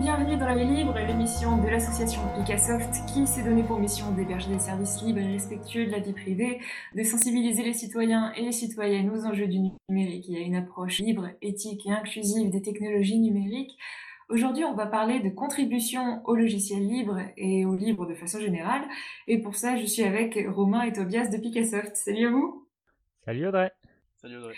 bienvenue 0.00 0.36
dans 0.36 0.46
La 0.46 0.54
Vie 0.54 0.64
Libre, 0.64 0.96
l'émission 0.96 1.60
de 1.60 1.68
l'association 1.68 2.20
Picassoft 2.36 3.04
qui 3.12 3.26
s'est 3.26 3.42
donnée 3.42 3.64
pour 3.64 3.80
mission 3.80 4.12
d'héberger 4.12 4.48
des 4.48 4.60
services 4.60 5.02
libres 5.02 5.18
et 5.18 5.32
respectueux 5.32 5.86
de 5.86 5.90
la 5.90 5.98
vie 5.98 6.12
privée, 6.12 6.60
de 6.94 7.02
sensibiliser 7.02 7.64
les 7.64 7.72
citoyens 7.72 8.32
et 8.34 8.42
les 8.42 8.52
citoyennes 8.52 9.10
aux 9.10 9.26
enjeux 9.26 9.48
du 9.48 9.58
numérique 9.88 10.30
et 10.30 10.36
à 10.36 10.40
une 10.40 10.54
approche 10.54 11.00
libre, 11.00 11.28
éthique 11.42 11.84
et 11.86 11.90
inclusive 11.90 12.50
des 12.50 12.62
technologies 12.62 13.18
numériques. 13.18 13.76
Aujourd'hui, 14.28 14.64
on 14.64 14.74
va 14.74 14.86
parler 14.86 15.18
de 15.18 15.30
contribution 15.30 16.22
au 16.26 16.36
logiciel 16.36 16.86
libre 16.86 17.18
et 17.36 17.64
au 17.64 17.74
libre 17.74 18.06
de 18.06 18.14
façon 18.14 18.38
générale. 18.38 18.82
Et 19.26 19.38
pour 19.38 19.56
ça, 19.56 19.76
je 19.76 19.84
suis 19.84 20.04
avec 20.04 20.38
Romain 20.48 20.82
et 20.82 20.92
Tobias 20.92 21.26
de 21.26 21.38
Picassoft. 21.38 21.96
Salut 21.96 22.26
à 22.26 22.30
vous. 22.30 22.68
Salut 23.24 23.48
Audrey. 23.48 23.72
Salut 24.22 24.36
Audrey. 24.36 24.54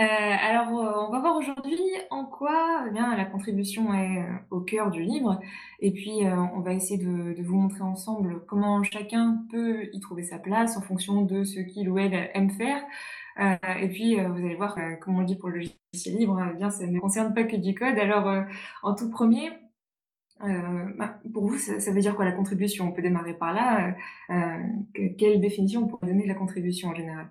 Euh, 0.00 0.04
alors, 0.04 0.68
euh, 0.70 1.06
on 1.06 1.10
va 1.12 1.20
voir 1.20 1.36
aujourd'hui 1.36 1.78
en 2.10 2.24
quoi 2.24 2.84
eh 2.88 2.90
bien, 2.90 3.16
la 3.16 3.24
contribution 3.24 3.94
est 3.94 4.18
euh, 4.18 4.32
au 4.50 4.60
cœur 4.60 4.90
du 4.90 5.02
livre. 5.02 5.38
Et 5.78 5.92
puis, 5.92 6.22
on 6.54 6.60
va 6.60 6.72
essayer 6.72 6.98
de, 6.98 7.42
vous 7.42 7.56
montrer 7.56 7.82
ensemble 7.82 8.44
comment 8.46 8.82
chacun 8.82 9.44
peut 9.50 9.88
y 9.92 10.00
trouver 10.00 10.24
sa 10.24 10.38
place 10.38 10.76
en 10.76 10.80
fonction 10.82 11.22
de 11.22 11.44
ce 11.44 11.60
qu'il 11.60 11.88
ou 11.90 11.98
elle 11.98 12.30
aime 12.34 12.50
faire. 12.50 12.82
et 13.38 13.88
puis, 13.88 14.16
vous 14.16 14.38
allez 14.44 14.54
voir, 14.56 14.76
comme 15.00 15.18
on 15.18 15.22
dit 15.22 15.36
pour 15.36 15.50
le 15.50 15.56
logiciel 15.92 16.16
libre, 16.16 16.40
eh 16.52 16.56
bien, 16.56 16.70
ça 16.70 16.86
ne 16.86 16.98
concerne 17.00 17.34
pas 17.34 17.44
que 17.44 17.56
du 17.56 17.74
code. 17.74 17.98
Alors, 17.98 18.44
en 18.82 18.94
tout 18.94 19.10
premier, 19.10 19.50
bah, 20.40 21.20
pour 21.32 21.46
vous, 21.46 21.58
ça, 21.58 21.80
ça, 21.80 21.92
veut 21.92 22.00
dire 22.00 22.16
quoi 22.16 22.24
la 22.24 22.32
contribution? 22.32 22.88
On 22.88 22.92
peut 22.92 23.02
démarrer 23.02 23.34
par 23.34 23.52
là. 23.52 23.94
quelle 25.18 25.40
définition 25.40 25.82
on 25.84 25.86
pourrait 25.88 26.06
donner 26.08 26.24
de 26.24 26.28
la 26.28 26.34
contribution 26.34 26.90
en 26.90 26.94
général? 26.94 27.28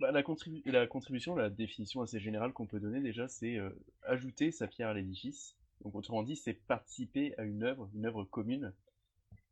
Bah, 0.00 0.12
la, 0.12 0.22
la, 0.66 0.86
contribution, 0.86 1.34
la 1.34 1.50
définition 1.50 2.02
assez 2.02 2.20
générale 2.20 2.52
qu'on 2.52 2.66
peut 2.66 2.80
donner 2.80 3.00
déjà, 3.00 3.28
c'est 3.28 3.56
euh, 3.56 3.70
ajouter 4.02 4.50
sa 4.50 4.66
pierre 4.66 4.88
à 4.88 4.94
l'édifice. 4.94 5.56
Donc 5.82 5.94
autrement 5.94 6.22
dit, 6.22 6.36
c'est 6.36 6.54
participer 6.54 7.34
à 7.38 7.44
une 7.44 7.62
œuvre, 7.62 7.88
une 7.94 8.06
œuvre 8.06 8.24
commune. 8.24 8.72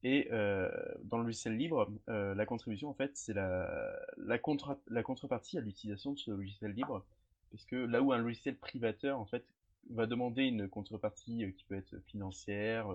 Et 0.02 0.28
euh, 0.30 0.70
dans 1.04 1.18
le 1.18 1.24
logiciel 1.24 1.56
libre, 1.56 1.90
euh, 2.08 2.34
la 2.34 2.46
contribution, 2.46 2.88
en 2.88 2.94
fait, 2.94 3.16
c'est 3.16 3.32
la, 3.32 3.98
la, 4.18 4.38
contre, 4.38 4.78
la 4.88 5.02
contrepartie 5.02 5.58
à 5.58 5.60
l'utilisation 5.60 6.12
de 6.12 6.18
ce 6.18 6.30
logiciel 6.30 6.72
libre. 6.72 7.04
Parce 7.50 7.64
que 7.64 7.76
là 7.76 8.02
où 8.02 8.12
un 8.12 8.18
logiciel 8.18 8.56
privateur, 8.56 9.18
en 9.18 9.26
fait, 9.26 9.44
va 9.90 10.06
demander 10.06 10.44
une 10.44 10.68
contrepartie 10.68 11.52
qui 11.56 11.64
peut 11.64 11.76
être 11.76 11.96
financière, 12.06 12.88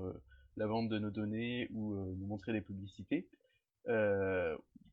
la 0.57 0.67
vente 0.67 0.89
de 0.89 0.99
nos 0.99 1.09
données 1.09 1.69
ou 1.71 1.95
nous 1.95 2.27
montrer 2.27 2.51
des 2.51 2.61
publicités, 2.61 3.27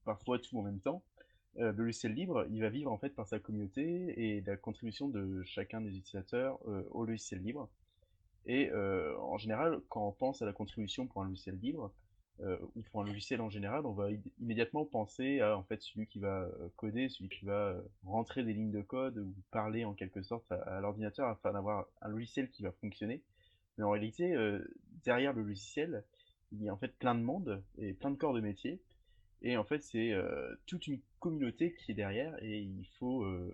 parfois 0.04 0.38
tout 0.38 0.58
en 0.58 0.62
même 0.62 0.80
temps, 0.80 1.02
euh, 1.56 1.72
le 1.72 1.84
logiciel 1.84 2.12
libre, 2.12 2.46
il 2.50 2.60
va 2.60 2.68
vivre 2.68 2.92
en 2.92 2.98
fait 2.98 3.10
par 3.10 3.26
sa 3.26 3.38
communauté 3.38 4.14
et 4.16 4.40
la 4.42 4.56
contribution 4.56 5.08
de 5.08 5.42
chacun 5.44 5.80
des 5.80 5.96
utilisateurs 5.96 6.58
euh, 6.68 6.82
au 6.90 7.04
logiciel 7.04 7.42
libre. 7.42 7.68
Et 8.46 8.70
euh, 8.70 9.18
en 9.18 9.38
général, 9.38 9.80
quand 9.88 10.06
on 10.06 10.12
pense 10.12 10.40
à 10.40 10.46
la 10.46 10.52
contribution 10.52 11.06
pour 11.06 11.22
un 11.22 11.26
logiciel 11.26 11.58
libre, 11.60 11.92
ou 12.76 12.82
pour 12.82 13.02
un 13.02 13.04
logiciel 13.04 13.40
en 13.40 13.50
général, 13.50 13.84
on 13.84 13.94
va 13.94 14.10
immédiatement 14.38 14.84
penser 14.84 15.40
à 15.40 15.58
en 15.58 15.64
fait 15.64 15.82
celui 15.82 16.06
qui 16.06 16.20
va 16.20 16.48
coder, 16.76 17.08
celui 17.08 17.28
qui 17.28 17.44
va 17.44 17.74
rentrer 18.04 18.44
des 18.44 18.52
lignes 18.52 18.70
de 18.70 18.80
code 18.80 19.18
ou 19.18 19.34
parler 19.50 19.84
en 19.84 19.92
quelque 19.92 20.22
sorte 20.22 20.52
à, 20.52 20.80
l'ordinateur 20.80 21.26
afin 21.26 21.52
d'avoir 21.52 21.88
un 22.00 22.08
logiciel 22.08 22.48
qui 22.48 22.62
va 22.62 22.70
fonctionner. 22.70 23.24
Mais 23.76 23.82
en 23.82 23.90
réalité, 23.90 24.36
derrière 25.02 25.32
le 25.32 25.42
logiciel, 25.42 26.04
il 26.52 26.62
y 26.62 26.68
a 26.68 26.72
en 26.72 26.76
fait 26.76 26.96
plein 26.96 27.16
de 27.16 27.22
monde 27.22 27.60
et 27.76 27.92
plein 27.92 28.12
de 28.12 28.16
corps 28.16 28.34
de 28.34 28.40
métier 28.40 28.80
et 29.42 29.56
en 29.56 29.64
fait, 29.64 29.82
c'est 29.82 30.12
euh, 30.12 30.54
toute 30.66 30.86
une 30.86 30.98
communauté 31.20 31.74
qui 31.74 31.92
est 31.92 31.94
derrière 31.94 32.34
et 32.42 32.58
il 32.58 32.86
faut 32.98 33.22
euh, 33.22 33.52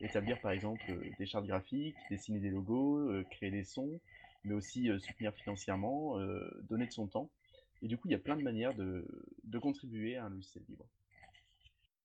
établir 0.00 0.40
par 0.40 0.52
exemple 0.52 0.82
euh, 0.90 1.00
des 1.18 1.26
chartes 1.26 1.46
graphiques, 1.46 1.96
dessiner 2.10 2.38
des 2.38 2.50
logos, 2.50 3.10
créer 3.30 3.50
des 3.50 3.64
sons, 3.64 4.00
mais 4.44 4.54
aussi 4.54 4.88
soutenir 5.00 5.34
financièrement, 5.34 6.16
donner 6.68 6.86
de 6.86 6.92
son 6.92 7.08
temps. 7.08 7.28
Et 7.82 7.88
du 7.88 7.96
coup, 7.96 8.08
il 8.08 8.12
y 8.12 8.14
a 8.14 8.18
plein 8.18 8.36
de 8.36 8.42
manières 8.42 8.74
de, 8.74 9.04
contribuer 9.60 10.16
à 10.16 10.26
un 10.26 10.30
logiciel 10.30 10.64
libre. 10.68 10.84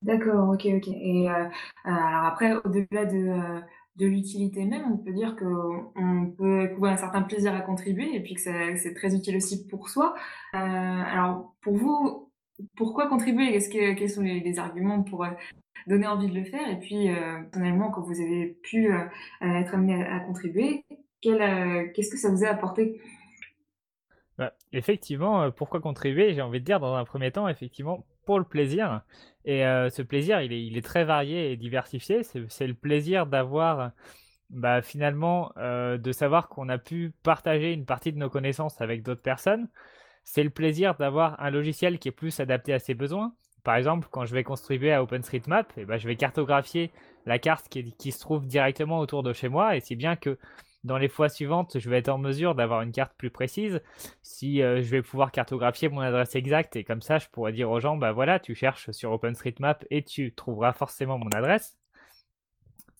D'accord, 0.01 0.49
ok, 0.49 0.65
ok. 0.65 0.87
Et 0.87 1.29
alors 1.29 2.25
après, 2.25 2.55
au-delà 2.55 3.05
de, 3.05 3.61
l'utilité 3.99 4.65
même, 4.65 4.91
on 4.91 4.97
peut 4.97 5.13
dire 5.13 5.35
qu'on 5.35 6.33
peut 6.35 6.63
éprouver 6.63 6.89
un 6.89 6.97
certain 6.97 7.21
plaisir 7.21 7.53
à 7.53 7.61
contribuer 7.61 8.15
et 8.15 8.21
puis 8.21 8.33
que 8.33 8.41
c'est 8.41 8.93
très 8.95 9.15
utile 9.15 9.37
aussi 9.37 9.67
pour 9.67 9.89
soi. 9.89 10.15
alors, 10.51 11.53
pour 11.61 11.77
vous, 11.77 12.32
pourquoi 12.75 13.07
contribuer? 13.07 13.57
Que, 13.57 13.93
Quels 13.93 14.09
sont 14.09 14.21
les, 14.21 14.59
arguments 14.59 15.03
pour 15.03 15.23
euh, 15.23 15.29
donner 15.87 16.07
envie 16.07 16.27
de 16.27 16.35
le 16.35 16.43
faire? 16.43 16.67
Et 16.69 16.79
puis, 16.79 17.09
euh, 17.09 17.41
personnellement, 17.43 17.91
quand 17.91 18.01
vous 18.01 18.19
avez 18.19 18.57
pu 18.63 18.93
euh, 18.93 19.05
être 19.41 19.73
amené 19.75 20.03
à, 20.03 20.19
contribuer, 20.19 20.85
qu'est-ce 21.21 22.09
que 22.09 22.17
ça 22.17 22.29
vous 22.29 22.43
a 22.43 22.49
apporté? 22.49 23.01
Bah, 24.37 24.53
Effectivement, 24.71 25.51
pourquoi 25.51 25.79
contribuer? 25.79 26.33
J'ai 26.33 26.41
envie 26.41 26.59
de 26.59 26.65
dire, 26.65 26.79
dans 26.79 26.95
un 26.95 27.05
premier 27.05 27.31
temps, 27.31 27.47
effectivement, 27.47 28.05
pour 28.25 28.39
le 28.39 28.45
plaisir. 28.45 29.01
Et 29.45 29.61
ce 29.61 30.01
plaisir, 30.01 30.41
il 30.41 30.53
est, 30.53 30.65
il 30.65 30.77
est, 30.77 30.81
très 30.81 31.03
varié 31.03 31.51
et 31.51 31.57
diversifié. 31.57 32.23
C'est 32.23 32.67
le 32.67 32.73
plaisir 32.73 33.27
d'avoir... 33.27 33.91
Bah, 34.49 34.83
finalement, 34.83 35.51
de 35.57 36.11
savoir 36.11 36.47
qu'on 36.47 36.69
a 36.69 36.77
pu 36.77 37.11
partager 37.23 37.73
une 37.73 37.85
partie 37.85 38.13
de 38.13 38.17
nos 38.17 38.29
connaissances 38.29 38.81
avec 38.81 39.01
d'autres 39.01 39.21
personnes, 39.21 39.67
c'est 40.23 40.43
le 40.43 40.49
plaisir 40.49 40.95
d'avoir 40.95 41.39
un 41.41 41.49
logiciel 41.49 41.99
qui 41.99 42.07
est 42.09 42.11
plus 42.11 42.39
adapté 42.39 42.73
à 42.73 42.79
ses 42.79 42.93
besoins. 42.93 43.33
Par 43.63 43.75
exemple, 43.75 44.07
quand 44.11 44.25
je 44.25 44.33
vais 44.33 44.43
contribuer 44.43 44.91
à 44.91 45.01
OpenStreetMap, 45.03 45.71
eh 45.77 45.85
ben, 45.85 45.97
je 45.97 46.07
vais 46.07 46.15
cartographier 46.15 46.91
la 47.25 47.39
carte 47.39 47.69
qui, 47.69 48.11
se 48.11 48.19
trouve 48.19 48.45
directement 48.45 48.99
autour 48.99 49.23
de 49.23 49.31
chez 49.31 49.47
moi, 49.47 49.77
et 49.77 49.79
c'est 49.79 49.95
bien 49.95 50.17
que 50.17 50.37
dans 50.83 50.97
les 50.97 51.07
fois 51.07 51.29
suivantes, 51.29 51.79
je 51.79 51.89
vais 51.89 51.99
être 51.99 52.09
en 52.09 52.17
mesure 52.17 52.55
d'avoir 52.55 52.81
une 52.81 52.91
carte 52.91 53.13
plus 53.17 53.29
précise. 53.29 53.81
Si 54.21 54.61
euh, 54.61 54.81
je 54.81 54.89
vais 54.89 55.01
pouvoir 55.01 55.31
cartographier 55.31 55.87
mon 55.87 56.01
adresse 56.01 56.35
exacte, 56.35 56.75
et 56.75 56.83
comme 56.83 57.01
ça, 57.01 57.19
je 57.19 57.27
pourrais 57.29 57.53
dire 57.53 57.71
aux 57.71 57.79
gens, 57.79 57.95
bah 57.95 58.11
voilà, 58.11 58.39
tu 58.39 58.53
cherches 58.53 58.91
sur 58.91 59.13
OpenStreetMap 59.13 59.85
et 59.89 60.03
tu 60.03 60.33
trouveras 60.33 60.73
forcément 60.73 61.17
mon 61.17 61.29
adresse. 61.29 61.77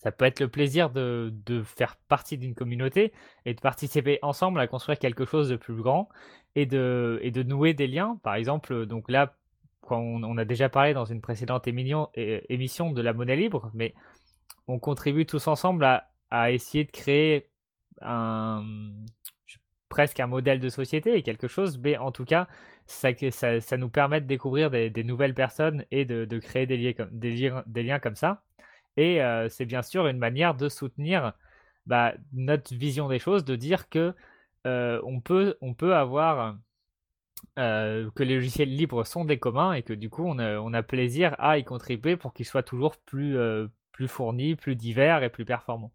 Ça 0.04 0.12
peut 0.12 0.26
être 0.26 0.40
le 0.40 0.48
plaisir 0.48 0.90
de, 0.90 1.32
faire 1.64 1.96
partie 2.08 2.36
d'une 2.36 2.54
communauté 2.54 3.14
et 3.46 3.54
de 3.54 3.60
participer 3.60 4.18
ensemble 4.20 4.60
à 4.60 4.66
construire 4.66 4.98
quelque 4.98 5.24
chose 5.24 5.48
de 5.48 5.56
plus 5.56 5.74
grand 5.74 6.10
et 6.54 6.66
de, 6.66 7.42
nouer 7.42 7.72
des 7.72 7.86
liens. 7.86 8.20
Par 8.22 8.34
exemple, 8.34 8.84
donc 8.84 9.10
là, 9.10 9.34
quand 9.80 9.98
on, 9.98 10.36
a 10.36 10.44
déjà 10.44 10.68
parlé 10.68 10.92
dans 10.92 11.06
une 11.06 11.22
précédente 11.22 11.66
émission 11.66 12.10
de 12.92 13.00
la 13.00 13.14
monnaie 13.14 13.36
libre, 13.36 13.70
mais 13.72 13.94
on 14.68 14.78
contribue 14.78 15.24
tous 15.24 15.48
ensemble 15.48 15.86
à, 16.30 16.50
essayer 16.52 16.84
de 16.84 16.90
créer 16.90 17.48
un, 18.02 18.62
presque 19.88 20.20
un 20.20 20.26
modèle 20.26 20.60
de 20.60 20.68
société 20.68 21.16
et 21.16 21.22
quelque 21.22 21.48
chose, 21.48 21.78
mais 21.78 21.96
en 21.96 22.12
tout 22.12 22.26
cas, 22.26 22.46
ça, 22.84 23.14
nous 23.78 23.88
permet 23.88 24.20
de 24.20 24.26
découvrir 24.26 24.70
des, 24.70 25.04
nouvelles 25.04 25.34
personnes 25.34 25.86
et 25.90 26.04
de, 26.04 26.38
créer 26.40 26.66
des 26.66 27.82
liens 27.82 27.98
comme 28.00 28.16
ça. 28.16 28.42
Et 28.96 29.20
c'est 29.48 29.66
bien 29.66 29.82
sûr 29.82 30.06
une 30.06 30.18
manière 30.18 30.54
de 30.54 30.68
soutenir 30.68 31.32
bah, 31.86 32.14
notre 32.32 32.74
vision 32.74 33.08
des 33.08 33.18
choses, 33.18 33.44
de 33.44 33.56
dire 33.56 33.88
que 33.88 34.14
on, 34.64 35.20
peut, 35.20 35.56
on 35.60 35.74
peut 35.74 35.94
avoir 35.94 36.56
que 37.56 38.22
les 38.22 38.34
logiciels 38.36 38.74
libres 38.74 39.04
sont 39.04 39.24
des 39.24 39.38
communs 39.38 39.72
et 39.72 39.82
que 39.82 39.92
du 39.92 40.10
coup 40.10 40.24
on 40.24 40.38
a, 40.38 40.82
plaisir 40.82 41.34
à 41.38 41.58
y 41.58 41.64
contribuer 41.64 42.16
pour 42.16 42.32
qu'ils 42.32 42.46
soient 42.46 42.62
toujours 42.62 42.96
plus, 42.96 43.36
plus 43.92 44.08
fournis, 44.08 44.54
plus 44.56 44.76
divers 44.76 45.22
et 45.22 45.30
plus 45.30 45.44
performants. 45.44 45.92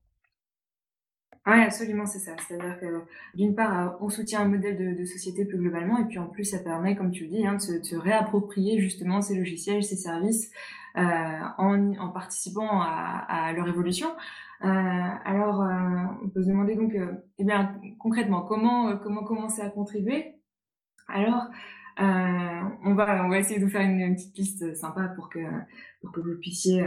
Oui, 1.50 1.62
absolument, 1.62 2.06
c'est 2.06 2.20
ça. 2.20 2.36
C'est-à-dire 2.48 2.80
que 2.80 3.02
d'une 3.34 3.56
part, 3.56 3.98
on 4.02 4.10
soutient 4.10 4.42
un 4.42 4.48
modèle 4.48 4.96
de, 4.96 5.06
société 5.06 5.46
plus 5.46 5.58
globalement, 5.58 5.98
et 5.98 6.06
puis 6.06 6.20
en 6.20 6.28
plus, 6.28 6.44
ça 6.44 6.60
permet, 6.60 6.96
comme 6.96 7.12
tu 7.12 7.24
le 7.24 7.30
dis, 7.30 7.48
hein, 7.48 7.56
de, 7.56 7.84
se, 7.84 7.96
réapproprier 7.96 8.80
justement 8.80 9.22
ces 9.22 9.36
logiciels, 9.36 9.84
ces 9.84 9.96
services, 9.96 10.52
euh, 10.98 11.02
en, 11.58 12.10
participant 12.10 12.82
à, 12.82 13.54
leur 13.54 13.68
évolution. 13.68 14.10
Euh, 14.64 14.68
alors, 14.68 15.62
euh, 15.62 16.06
on 16.24 16.30
peut 16.30 16.42
se 16.42 16.48
demander 16.48 16.76
donc, 16.76 16.94
eh 17.38 17.44
bien, 17.44 17.80
concrètement, 18.00 18.42
comment 18.42 18.98
comment 18.98 19.24
commencer 19.24 19.62
à 19.62 19.70
contribuer? 19.70 20.36
Alors, 21.08 21.48
on 21.98 22.94
va 22.96 23.26
on 23.26 23.30
va 23.30 23.40
essayer 23.40 23.60
de 23.60 23.66
vous 23.66 23.72
faire 23.72 23.82
une, 23.82 24.16
petite 24.16 24.38
liste 24.38 24.76
sympa 24.76 25.10
pour 25.16 25.30
que 25.30 25.40
pour 26.02 26.12
que 26.12 26.22
vous 26.22 26.40
puissiez 26.40 26.86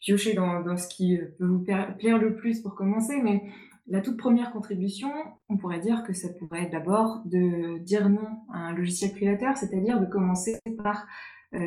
piocher 0.00 0.34
dans, 0.34 0.60
dans 0.60 0.76
ce 0.76 0.88
qui 0.88 1.18
peut 1.38 1.46
vous 1.46 1.64
plaire 1.64 2.18
le 2.18 2.36
plus 2.36 2.60
pour 2.60 2.74
commencer, 2.74 3.20
mais 3.22 3.42
la 3.90 4.00
toute 4.00 4.16
première 4.16 4.52
contribution, 4.52 5.10
on 5.48 5.56
pourrait 5.56 5.80
dire 5.80 6.04
que 6.04 6.12
ça 6.12 6.28
pourrait 6.38 6.64
être 6.64 6.70
d'abord 6.70 7.22
de 7.24 7.78
dire 7.78 8.08
non 8.08 8.28
à 8.52 8.58
un 8.58 8.72
logiciel 8.72 9.10
privateur, 9.10 9.56
c'est-à-dire 9.56 9.98
de 10.00 10.06
commencer 10.06 10.60
par 10.82 11.06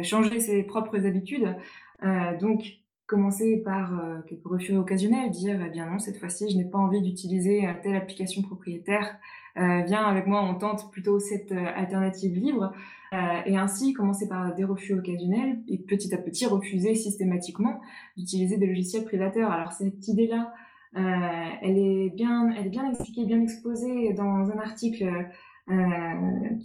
changer 0.04 0.40
ses 0.40 0.64
propres 0.64 1.06
habitudes. 1.06 1.56
Euh, 2.04 2.38
donc, 2.38 2.64
commencer 3.06 3.62
par 3.64 4.00
euh, 4.00 4.22
quelques 4.28 4.48
refus 4.48 4.76
occasionnels, 4.76 5.30
dire 5.30 5.62
eh 5.66 5.70
bien 5.70 5.90
non, 5.90 6.00
cette 6.00 6.18
fois-ci, 6.18 6.50
je 6.50 6.58
n'ai 6.58 6.66
pas 6.66 6.78
envie 6.78 7.02
d'utiliser 7.02 7.68
telle 7.84 7.96
application 7.96 8.42
propriétaire, 8.42 9.18
viens 9.56 10.06
avec 10.06 10.26
moi, 10.26 10.42
on 10.42 10.56
tente 10.56 10.92
plutôt 10.92 11.20
cette 11.20 11.52
alternative 11.52 12.36
libre. 12.36 12.74
et 13.46 13.56
ainsi, 13.56 13.94
commencer 13.94 14.28
par 14.28 14.56
des 14.56 14.64
refus 14.64 14.96
occasionnels 14.96 15.62
et 15.68 15.78
petit 15.78 16.12
à 16.16 16.18
petit 16.18 16.48
refuser 16.48 16.96
systématiquement 16.96 17.80
d'utiliser 18.18 18.58
des 18.58 18.66
logiciels 18.66 19.04
privateurs. 19.04 19.52
Alors, 19.52 19.72
cette 19.74 20.08
idée-là, 20.08 20.52
elle, 20.96 21.78
est 21.78 22.10
bien, 22.16 22.50
elle 22.58 22.66
est 22.66 22.72
bien 22.72 22.90
expliquée, 22.90 23.26
bien 23.26 23.42
exposée 23.42 24.14
dans 24.14 24.50
un 24.50 24.58
article 24.58 25.06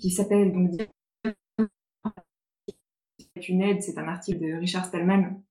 qui 0.01 0.11
s'appelle 0.11 0.53
donc 0.53 0.71
une 3.47 3.63
aide, 3.63 3.83
c'est 3.83 3.99
un 3.99 4.09
article 4.09 4.41
de 4.41 4.55
Richard 4.55 4.87
Stallman 4.87 5.43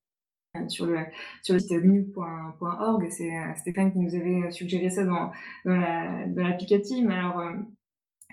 sur 0.67 0.87
le, 0.87 0.97
sur 1.43 1.53
le 1.53 1.59
site 1.59 1.83
nu.org. 1.83 3.07
C'est 3.11 3.31
Stéphane 3.57 3.91
qui 3.91 3.99
nous 3.99 4.15
avait 4.15 4.49
suggéré 4.51 4.89
ça 4.89 5.03
dans, 5.05 5.31
dans 5.65 6.43
l'applicatif. 6.43 7.07
alors, 7.09 7.43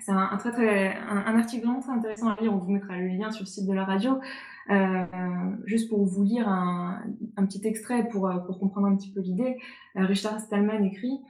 c'est 0.01 0.12
un, 0.12 0.37
très, 0.37 0.53
très, 0.53 0.97
un, 0.97 1.39
article 1.39 1.65
vraiment 1.65 1.81
très 1.81 1.93
intéressant 1.93 2.29
à 2.29 2.41
lire. 2.41 2.53
On 2.53 2.59
vous 2.59 2.71
mettra 2.71 2.97
le 2.99 3.09
lien 3.09 3.31
sur 3.31 3.43
le 3.45 3.49
site 3.49 3.67
de 3.67 3.73
la 3.73 3.85
radio. 3.85 4.19
Euh, 4.71 5.05
juste 5.67 5.89
pour 5.89 6.05
vous 6.05 6.23
lire 6.23 6.49
un, 6.49 7.03
petit 7.47 7.67
extrait 7.67 8.09
pour, 8.09 8.31
comprendre 8.59 8.87
un 8.89 8.97
petit 8.97 9.12
peu 9.12 9.21
l'idée. 9.21 9.56
Euh, 9.97 10.05
Richard 10.05 10.41
Stallman 10.41 10.85
écrit 10.85 11.21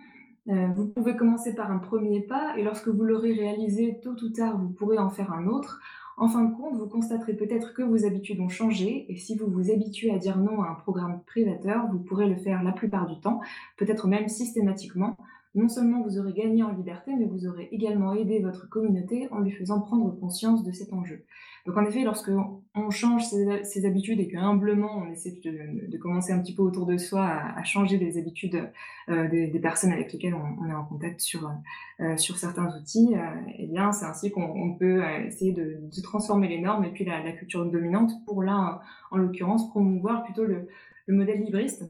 euh, 0.48 0.68
Vous 0.74 0.88
pouvez 0.88 1.16
commencer 1.16 1.54
par 1.54 1.70
un 1.70 1.78
premier 1.78 2.22
pas 2.22 2.56
et 2.56 2.62
lorsque 2.62 2.88
vous 2.88 3.02
l'aurez 3.02 3.32
réalisé, 3.32 4.00
tôt 4.02 4.16
ou 4.22 4.28
tard, 4.30 4.58
vous 4.58 4.70
pourrez 4.70 4.98
en 4.98 5.10
faire 5.10 5.32
un 5.32 5.46
autre. 5.46 5.80
En 6.16 6.28
fin 6.28 6.44
de 6.44 6.54
compte, 6.54 6.76
vous 6.76 6.86
constaterez 6.86 7.34
peut-être 7.34 7.74
que 7.74 7.82
vos 7.82 8.06
habitudes 8.06 8.38
ont 8.40 8.48
changé 8.48 9.06
et 9.08 9.16
si 9.16 9.36
vous 9.36 9.48
vous 9.48 9.72
habituez 9.72 10.12
à 10.12 10.18
dire 10.18 10.38
non 10.38 10.62
à 10.62 10.68
un 10.68 10.74
programme 10.74 11.20
privateur, 11.26 11.86
vous 11.90 11.98
pourrez 11.98 12.28
le 12.28 12.36
faire 12.36 12.62
la 12.62 12.72
plupart 12.72 13.06
du 13.06 13.20
temps, 13.20 13.40
peut-être 13.76 14.06
même 14.06 14.28
systématiquement 14.28 15.16
non 15.54 15.68
seulement 15.68 16.02
vous 16.02 16.18
aurez 16.18 16.32
gagné 16.32 16.62
en 16.62 16.72
liberté, 16.72 17.12
mais 17.16 17.26
vous 17.26 17.46
aurez 17.46 17.68
également 17.70 18.12
aidé 18.14 18.40
votre 18.40 18.68
communauté 18.68 19.28
en 19.30 19.40
lui 19.40 19.52
faisant 19.52 19.80
prendre 19.80 20.10
conscience 20.18 20.64
de 20.64 20.72
cet 20.72 20.92
enjeu. 20.92 21.24
Donc 21.66 21.78
en 21.78 21.84
effet, 21.84 22.02
lorsque 22.02 22.30
on 22.74 22.90
change 22.90 23.24
ses, 23.24 23.86
habitudes 23.86 24.20
et 24.20 24.28
que 24.28 24.36
humblement 24.36 24.98
on 24.98 25.10
essaie 25.10 25.38
de, 25.42 25.96
commencer 25.96 26.32
un 26.32 26.40
petit 26.40 26.54
peu 26.54 26.62
autour 26.62 26.84
de 26.84 26.98
soi 26.98 27.24
à, 27.24 27.62
changer 27.64 27.96
les 27.96 28.18
habitudes 28.18 28.68
euh, 29.08 29.28
des, 29.28 29.60
personnes 29.60 29.92
avec 29.92 30.12
lesquelles 30.12 30.34
on, 30.34 30.68
est 30.68 30.74
en 30.74 30.84
contact 30.84 31.20
sur, 31.20 31.50
euh, 32.00 32.16
certains 32.16 32.76
outils, 32.76 33.14
euh, 33.14 33.20
eh 33.58 33.66
bien 33.66 33.92
c'est 33.92 34.04
ainsi 34.04 34.30
qu'on 34.30 34.76
peut 34.78 35.02
essayer 35.24 35.52
de, 35.52 35.80
transformer 36.02 36.48
les 36.48 36.60
normes 36.60 36.84
et 36.84 36.90
puis 36.90 37.04
la, 37.04 37.32
culture 37.32 37.64
dominante 37.64 38.12
pour 38.26 38.42
là, 38.42 38.82
en 39.10 39.16
l'occurrence, 39.16 39.70
promouvoir 39.70 40.24
plutôt 40.24 40.44
le 40.44 40.66
modèle 41.08 41.40
libriste 41.40 41.84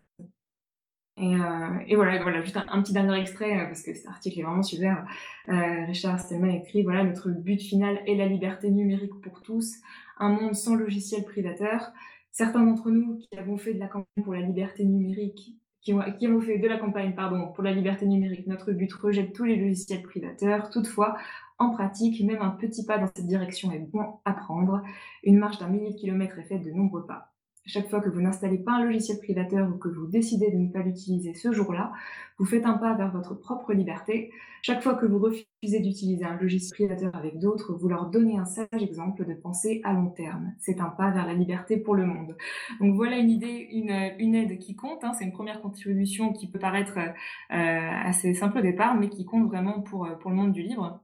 et, 1.16 1.36
euh, 1.36 1.78
et, 1.86 1.94
voilà, 1.94 2.20
voilà, 2.22 2.42
juste 2.42 2.56
un, 2.56 2.82
petit 2.82 2.92
dernier 2.92 3.20
extrait, 3.20 3.56
euh, 3.56 3.66
parce 3.66 3.82
que 3.82 3.94
cet 3.94 4.08
article 4.08 4.40
est 4.40 4.42
vraiment 4.42 4.64
super. 4.64 5.06
Euh, 5.48 5.84
Richard 5.86 6.18
Stallman 6.18 6.50
écrit, 6.50 6.82
voilà, 6.82 7.04
notre 7.04 7.30
but 7.30 7.60
final 7.60 8.00
est 8.06 8.16
la 8.16 8.26
liberté 8.26 8.68
numérique 8.70 9.20
pour 9.22 9.40
tous, 9.42 9.76
un 10.18 10.30
monde 10.30 10.54
sans 10.54 10.74
logiciel 10.74 11.22
prédateur. 11.24 11.92
Certains 12.32 12.64
d'entre 12.64 12.90
nous 12.90 13.18
qui 13.18 13.38
avons 13.38 13.56
fait 13.56 13.74
de 13.74 13.78
la 13.78 13.86
campagne 13.86 14.24
pour 14.24 14.34
la 14.34 14.40
liberté 14.40 14.84
numérique, 14.84 15.54
qui 15.82 15.94
ont, 15.94 16.02
qui 16.18 16.26
ont 16.26 16.40
fait 16.40 16.58
de 16.58 16.66
la 16.66 16.78
campagne, 16.78 17.14
pardon, 17.14 17.52
pour 17.52 17.62
la 17.62 17.72
liberté 17.72 18.06
numérique, 18.06 18.48
notre 18.48 18.72
but 18.72 18.92
rejette 18.94 19.32
tous 19.34 19.44
les 19.44 19.56
logiciels 19.56 20.02
prédateurs. 20.02 20.68
Toutefois, 20.70 21.16
en 21.58 21.70
pratique, 21.70 22.24
même 22.24 22.42
un 22.42 22.50
petit 22.50 22.84
pas 22.84 22.98
dans 22.98 23.06
cette 23.14 23.26
direction 23.26 23.70
est 23.70 23.78
bon 23.78 24.18
à 24.24 24.32
prendre. 24.32 24.82
Une 25.22 25.38
marche 25.38 25.58
d'un 25.58 25.68
millier 25.68 25.92
de 25.92 25.96
kilomètres 25.96 26.40
est 26.40 26.44
faite 26.48 26.64
de 26.64 26.72
nombreux 26.72 27.06
pas. 27.06 27.33
Chaque 27.66 27.88
fois 27.88 28.00
que 28.00 28.10
vous 28.10 28.20
n'installez 28.20 28.58
pas 28.58 28.72
un 28.72 28.84
logiciel 28.84 29.18
privateur 29.18 29.68
ou 29.68 29.78
que 29.78 29.88
vous 29.88 30.06
décidez 30.06 30.50
de 30.50 30.58
ne 30.58 30.70
pas 30.70 30.82
l'utiliser 30.82 31.32
ce 31.32 31.50
jour-là, 31.50 31.92
vous 32.38 32.44
faites 32.44 32.66
un 32.66 32.74
pas 32.74 32.94
vers 32.94 33.10
votre 33.10 33.34
propre 33.34 33.72
liberté. 33.72 34.30
Chaque 34.60 34.82
fois 34.82 34.94
que 34.94 35.06
vous 35.06 35.18
refusez 35.18 35.80
d'utiliser 35.80 36.24
un 36.24 36.36
logiciel 36.36 36.74
privateur 36.74 37.14
avec 37.14 37.38
d'autres, 37.38 37.72
vous 37.74 37.88
leur 37.88 38.10
donnez 38.10 38.38
un 38.38 38.44
sage 38.44 38.82
exemple 38.82 39.24
de 39.24 39.32
pensée 39.32 39.80
à 39.82 39.94
long 39.94 40.10
terme. 40.10 40.52
C'est 40.58 40.78
un 40.80 40.90
pas 40.90 41.10
vers 41.10 41.26
la 41.26 41.32
liberté 41.32 41.78
pour 41.78 41.94
le 41.94 42.04
monde. 42.04 42.36
Donc 42.80 42.96
voilà 42.96 43.16
une 43.16 43.30
idée, 43.30 43.68
une, 43.70 44.34
aide 44.34 44.58
qui 44.58 44.76
compte. 44.76 45.02
Hein. 45.02 45.12
C'est 45.18 45.24
une 45.24 45.32
première 45.32 45.62
contribution 45.62 46.34
qui 46.34 46.50
peut 46.50 46.58
paraître 46.58 46.98
euh, 46.98 47.10
assez 47.50 48.34
simple 48.34 48.58
au 48.58 48.62
départ, 48.62 48.94
mais 48.94 49.08
qui 49.08 49.24
compte 49.24 49.46
vraiment 49.46 49.80
pour, 49.80 50.06
pour 50.20 50.30
le 50.30 50.36
monde 50.36 50.52
du 50.52 50.62
livre. 50.62 51.00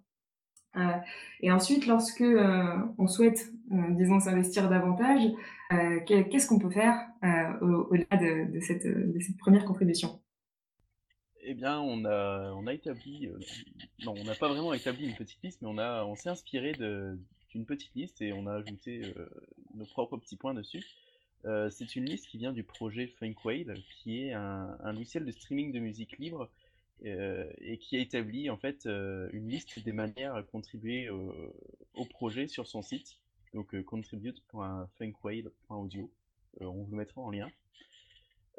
Euh, 0.76 0.80
et 1.40 1.50
ensuite, 1.50 1.86
lorsque 1.86 2.20
euh, 2.20 2.76
on 2.98 3.08
souhaite, 3.08 3.52
disons, 3.70 4.20
s'investir 4.20 4.68
davantage, 4.68 5.22
euh, 5.72 6.00
qu'est-ce 6.04 6.48
qu'on 6.48 6.58
peut 6.58 6.70
faire 6.70 6.98
euh, 7.22 7.84
au-delà 7.90 8.16
de, 8.16 8.60
cette, 8.60 8.86
première 9.38 9.64
contribution? 9.64 10.20
Eh 11.42 11.54
bien, 11.54 11.80
on 11.80 12.04
a, 12.04 12.74
établi, 12.74 13.28
euh, 13.28 13.38
non, 14.04 14.14
on 14.18 14.24
n'a 14.24 14.34
pas 14.34 14.48
vraiment 14.48 14.72
établi 14.72 15.08
une 15.08 15.14
petite 15.14 15.42
liste, 15.42 15.62
mais 15.62 15.68
on, 15.68 15.78
a, 15.78 16.04
on 16.04 16.16
s'est 16.16 16.28
inspiré 16.28 16.72
d'une 16.72 17.66
petite 17.66 17.94
liste 17.94 18.20
et 18.20 18.32
on 18.32 18.46
a 18.46 18.54
ajouté 18.54 19.14
nos 19.74 19.86
propres 19.86 20.16
petits 20.16 20.36
points 20.36 20.54
dessus. 20.54 20.84
c'est 21.44 21.96
une 21.96 22.04
liste 22.04 22.26
qui 22.26 22.38
vient 22.38 22.52
du 22.52 22.64
projet 22.64 23.06
Funkwhale, 23.06 23.78
qui 24.02 24.24
est 24.24 24.32
un, 24.32 24.92
logiciel 24.92 25.24
de 25.24 25.30
streaming 25.30 25.72
de 25.72 25.78
musique 25.78 26.18
libre 26.18 26.50
et 27.02 27.78
qui 27.78 27.96
a 27.96 28.00
établi 28.00 28.50
en 28.50 28.56
fait 28.56 28.84
une 28.84 29.48
liste 29.48 29.78
des 29.78 29.92
manières 29.92 30.34
à 30.34 30.42
contribuer 30.42 31.08
au 31.08 32.04
projet 32.04 32.46
sur 32.46 32.66
son 32.66 32.82
site 32.82 33.20
donc 33.54 33.74
euh, 33.74 33.82
contribute.funkwhale.audio. 33.82 36.10
Euh, 36.60 36.64
on 36.64 36.82
vous 36.84 36.90
le 36.90 36.96
mettra 36.96 37.20
en 37.20 37.30
lien. 37.30 37.48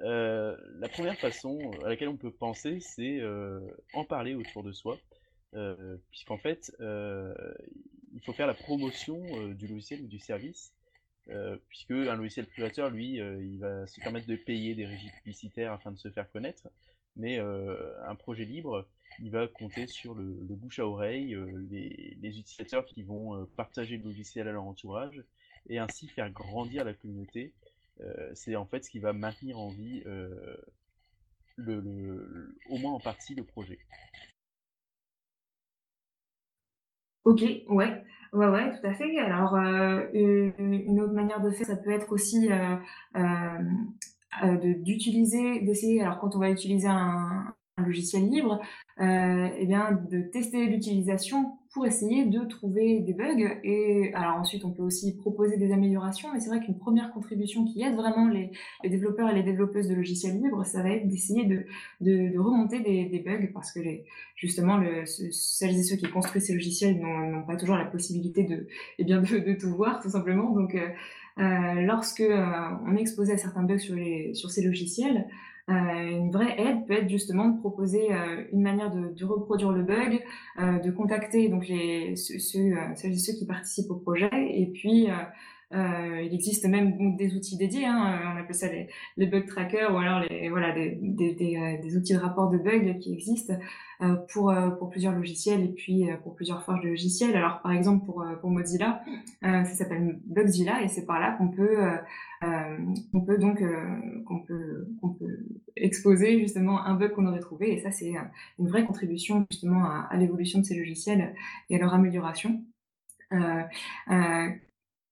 Euh, 0.01 0.55
la 0.79 0.87
première 0.89 1.17
façon 1.17 1.71
à 1.83 1.89
laquelle 1.89 2.09
on 2.09 2.17
peut 2.17 2.31
penser, 2.31 2.79
c'est 2.79 3.21
en 3.93 4.03
parler 4.03 4.35
autour 4.35 4.63
de 4.63 4.71
soi, 4.71 4.97
puisqu'en 6.09 6.39
fait, 6.39 6.75
il 6.79 8.21
faut 8.25 8.33
faire 8.33 8.47
la 8.47 8.55
promotion 8.55 9.21
du 9.53 9.67
logiciel 9.67 10.01
ou 10.01 10.07
du 10.07 10.19
service, 10.19 10.73
puisque 11.69 11.91
un 11.91 12.15
logiciel 12.15 12.47
privateur, 12.47 12.89
lui, 12.89 13.17
il 13.17 13.59
va 13.59 13.85
se 13.85 14.01
permettre 14.01 14.25
de 14.27 14.35
payer 14.35 14.73
des 14.73 14.87
régies 14.87 15.11
publicitaires 15.17 15.73
afin 15.73 15.91
de 15.91 15.97
se 15.97 16.09
faire 16.09 16.31
connaître, 16.31 16.67
mais 17.15 17.39
un 17.39 18.15
projet 18.15 18.45
libre, 18.45 18.87
il 19.19 19.31
va 19.31 19.47
compter 19.47 19.87
sur 19.87 20.13
le, 20.15 20.23
bouche 20.23 20.79
à 20.79 20.87
oreille, 20.87 21.35
euh, 21.35 21.45
les, 21.69 22.39
utilisateurs 22.39 22.85
qui 22.85 23.03
vont 23.03 23.35
euh, 23.35 23.45
partager 23.55 23.97
le 23.97 24.03
logiciel 24.03 24.47
à 24.47 24.51
leur 24.51 24.63
entourage 24.63 25.23
et 25.69 25.79
ainsi 25.79 26.07
faire 26.07 26.29
grandir 26.31 26.85
la 26.85 26.93
communauté. 26.93 27.53
Euh, 28.01 28.31
c'est 28.33 28.55
en 28.55 28.65
fait 28.65 28.83
ce 28.83 28.89
qui 28.89 28.99
va 28.99 29.13
maintenir 29.13 29.59
en 29.59 29.69
vie 29.69 30.03
le, 31.57 32.55
au 32.69 32.77
moins 32.77 32.93
en 32.93 32.99
partie 32.99 33.35
le 33.35 33.43
projet. 33.43 33.79
Ok, 37.23 37.41
ouais, 37.41 38.03
ouais, 38.33 38.47
ouais, 38.47 38.79
tout 38.79 38.87
à 38.87 38.93
fait. 38.95 39.19
Alors, 39.19 39.55
une, 39.55 40.99
autre 40.99 41.13
manière 41.13 41.39
de 41.39 41.51
faire, 41.51 41.67
ça 41.67 41.75
peut 41.75 41.91
être 41.91 42.11
aussi 42.11 42.49
d'utiliser, 44.83 45.61
d'essayer, 45.61 46.01
alors 46.01 46.19
quand 46.19 46.35
on 46.35 46.39
va 46.39 46.49
utiliser 46.49 46.87
un, 46.87 47.53
logiciel 47.77 48.29
libre, 48.29 48.59
euh, 48.99 49.49
eh 49.57 49.65
bien, 49.65 49.91
de 50.09 50.21
tester 50.21 50.65
l'utilisation 50.67 51.57
pour 51.73 51.85
essayer 51.85 52.25
de 52.25 52.43
trouver 52.45 52.99
des 52.99 53.13
bugs. 53.13 53.59
Et 53.63 54.13
alors 54.13 54.35
ensuite, 54.35 54.65
on 54.65 54.71
peut 54.71 54.83
aussi 54.83 55.15
proposer 55.15 55.57
des 55.57 55.71
améliorations, 55.71 56.29
mais 56.33 56.39
c'est 56.39 56.49
vrai 56.49 56.59
qu'une 56.59 56.77
première 56.77 57.13
contribution 57.13 57.65
qui 57.65 57.81
aide 57.81 57.95
vraiment 57.95 58.27
les, 58.27 58.51
développeurs 58.83 59.29
et 59.29 59.35
les 59.35 59.43
développeuses 59.43 59.87
de 59.87 59.95
logiciels 59.95 60.41
libres, 60.41 60.65
ça 60.65 60.83
va 60.83 60.89
être 60.89 61.07
d'essayer 61.07 61.45
de, 61.45 61.65
de, 62.01 62.37
remonter 62.37 62.81
des, 62.81 63.19
bugs, 63.19 63.47
parce 63.53 63.71
que 63.71 63.79
les, 63.79 64.05
justement, 64.35 64.77
le, 64.77 65.05
celles 65.05 65.77
et 65.77 65.83
ceux 65.83 65.95
qui 65.95 66.09
construisent 66.09 66.47
ces 66.47 66.53
logiciels 66.53 66.99
n'ont 66.99 67.43
pas 67.43 67.55
toujours 67.55 67.77
la 67.77 67.85
possibilité 67.85 68.43
de, 68.43 68.67
eh 68.99 69.03
bien, 69.05 69.21
de, 69.21 69.53
tout 69.53 69.73
voir, 69.73 70.01
tout 70.01 70.09
simplement. 70.09 70.51
Donc, 70.51 70.75
euh, 70.75 70.89
euh 71.37 71.81
lorsque 71.81 72.21
euh, 72.21 72.69
on 72.87 72.95
est 72.95 73.01
exposé 73.01 73.33
à 73.33 73.37
certains 73.37 73.63
bugs 73.63 73.79
sur, 73.79 73.95
les, 73.95 74.33
sur 74.33 74.49
ces 74.49 74.63
logiciels, 74.63 75.27
euh, 75.69 75.73
une 75.73 76.31
vraie 76.31 76.59
aide 76.59 76.85
peut 76.87 76.93
être 76.93 77.09
justement 77.09 77.47
de 77.47 77.59
proposer 77.59 78.11
euh, 78.11 78.43
une 78.51 78.61
manière 78.61 78.91
de, 78.91 79.25
reproduire 79.25 79.71
le 79.71 79.83
bug, 79.83 80.23
de 80.59 80.91
contacter 80.91 81.49
donc 81.49 81.67
les, 81.67 82.15
ceux, 82.15 82.39
ceux, 82.39 82.73
ceux 82.95 83.33
qui 83.33 83.45
participent 83.45 83.91
au 83.91 83.95
projet 83.95 84.29
et 84.33 84.71
puis 84.73 85.07
euh, 85.73 86.21
il 86.21 86.33
existe 86.33 86.65
même 86.67 87.15
des 87.15 87.35
outils 87.35 87.57
dédiés, 87.57 87.85
hein, 87.85 88.33
on 88.33 88.39
appelle 88.39 88.55
ça 88.55 88.67
les, 88.67 88.87
les 89.17 89.25
bug 89.25 89.45
trackers 89.45 89.93
ou 89.93 89.97
alors 89.97 90.19
les, 90.19 90.49
voilà, 90.49 90.71
des, 90.73 90.97
des, 91.01 91.33
des, 91.33 91.55
euh, 91.55 91.81
des, 91.81 91.97
outils 91.97 92.13
de 92.13 92.19
rapport 92.19 92.49
de 92.49 92.57
bugs 92.57 92.97
qui 92.99 93.13
existent 93.13 93.53
euh, 94.01 94.15
pour, 94.33 94.49
euh, 94.49 94.71
pour 94.71 94.89
plusieurs 94.89 95.13
logiciels 95.13 95.63
et 95.63 95.69
puis 95.69 96.09
euh, 96.09 96.17
pour 96.17 96.35
plusieurs 96.35 96.63
forges 96.63 96.81
de 96.81 96.89
logiciels. 96.89 97.35
Alors 97.35 97.61
par 97.61 97.71
exemple 97.71 98.05
pour, 98.05 98.25
pour 98.41 98.49
Mozilla, 98.49 99.01
ça 99.41 99.65
s'appelle 99.65 100.19
Bugzilla 100.25 100.81
et 100.83 100.87
c'est 100.87 101.05
par 101.05 101.19
là 101.19 101.35
qu'on 101.37 101.49
peut, 101.49 101.77
on 103.13 103.21
peut 103.21 103.37
donc 103.37 103.63
qu'on 104.25 104.39
peut, 104.39 104.87
qu'on 104.99 105.09
peut 105.09 105.45
exposer 105.75 106.39
justement 106.39 106.83
un 106.85 106.95
bug 106.95 107.11
qu'on 107.11 107.27
aurait 107.27 107.39
trouvé 107.39 107.73
et 107.73 107.79
ça 107.79 107.91
c'est 107.91 108.13
une 108.59 108.67
vraie 108.67 108.85
contribution 108.85 109.45
justement 109.51 109.85
à, 109.85 110.07
à 110.09 110.17
l'évolution 110.17 110.59
de 110.59 110.65
ces 110.65 110.75
logiciels 110.75 111.33
et 111.69 111.75
à 111.75 111.79
leur 111.79 111.93
amélioration. 111.93 112.61
Euh, 113.33 113.61
euh, 114.09 114.49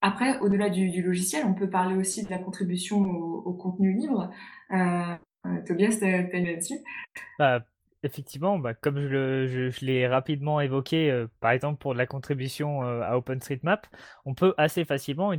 après, 0.02 0.40
au-delà 0.40 0.70
du, 0.70 1.02
logiciel, 1.02 1.46
on 1.46 1.54
peut 1.54 1.70
parler 1.70 1.96
aussi 1.96 2.24
de 2.24 2.30
la 2.30 2.38
contribution 2.38 3.02
au, 3.02 3.54
contenu 3.54 3.94
libre. 3.94 4.30
Euh, 4.72 5.16
euh 5.46 5.62
Tobias, 5.66 5.98
tu 6.00 6.06
as 6.06 6.38
une 6.38 6.46
là-dessus? 6.46 6.80
Bah, 7.38 7.62
Effectivement, 8.02 8.58
bah, 8.58 8.74
comme 8.74 9.10
je, 9.10 9.86
l'ai 9.86 10.08
rapidement 10.08 10.62
évoqué, 10.62 11.12
euh, 11.12 11.28
par 11.42 11.52
exemple 11.52 11.80
pour 11.80 11.94
la 11.94 12.06
contribution 12.08 12.82
euh, 12.84 13.02
à 13.02 13.18
OpenStreetMap, 13.18 13.88
on 14.24 14.34
peut 14.34 14.54
assez 14.58 14.86
facilement 14.86 15.34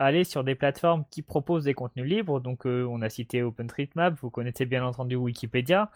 aller 0.00 0.24
sur 0.24 0.42
des 0.42 0.54
plateformes 0.54 1.04
qui 1.10 1.22
proposent 1.22 1.64
des 1.64 1.74
contenus 1.74 2.06
libres. 2.06 2.40
Donc, 2.40 2.66
euh, 2.66 2.86
on 2.90 3.02
a 3.02 3.10
cité 3.10 3.42
OpenStreetMap, 3.42 4.18
vous 4.20 4.30
connaissez 4.30 4.64
bien 4.64 4.84
entendu 4.84 5.14
Wikipédia, 5.14 5.90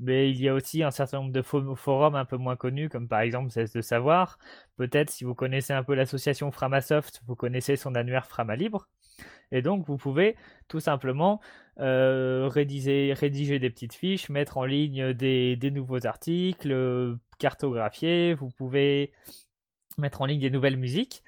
mais 0.00 0.30
il 0.30 0.40
y 0.40 0.48
a 0.48 0.54
aussi 0.54 0.82
un 0.82 0.90
certain 0.90 1.18
nombre 1.18 1.32
de 1.32 1.42
forums 1.42 2.14
un 2.14 2.24
peu 2.24 2.38
moins 2.38 2.56
connus, 2.56 2.88
comme 2.88 3.06
par 3.06 3.20
exemple 3.20 3.50
Cesse 3.50 3.72
de 3.72 3.82
Savoir. 3.82 4.38
Peut-être 4.76 5.10
si 5.10 5.24
vous 5.24 5.34
connaissez 5.34 5.74
un 5.74 5.84
peu 5.84 5.94
l'association 5.94 6.50
Framasoft, 6.50 7.20
vous 7.26 7.36
connaissez 7.36 7.76
son 7.76 7.94
annuaire 7.94 8.26
Frama 8.26 8.56
Libre. 8.56 8.88
Et 9.52 9.62
donc, 9.62 9.84
vous 9.86 9.98
pouvez 9.98 10.36
tout 10.68 10.80
simplement 10.80 11.40
euh, 11.80 12.48
rédiger, 12.48 13.14
des 13.58 13.70
petites 13.70 13.94
fiches, 13.94 14.30
mettre 14.30 14.56
en 14.56 14.64
ligne 14.64 15.12
des, 15.12 15.56
des 15.56 15.70
nouveaux 15.70 16.06
articles, 16.06 16.72
euh, 16.72 17.16
cartographier, 17.38 18.32
vous 18.32 18.48
pouvez 18.48 19.12
mettre 19.98 20.22
en 20.22 20.26
ligne 20.26 20.40
des 20.40 20.50
nouvelles 20.50 20.78
musiques. 20.78 21.22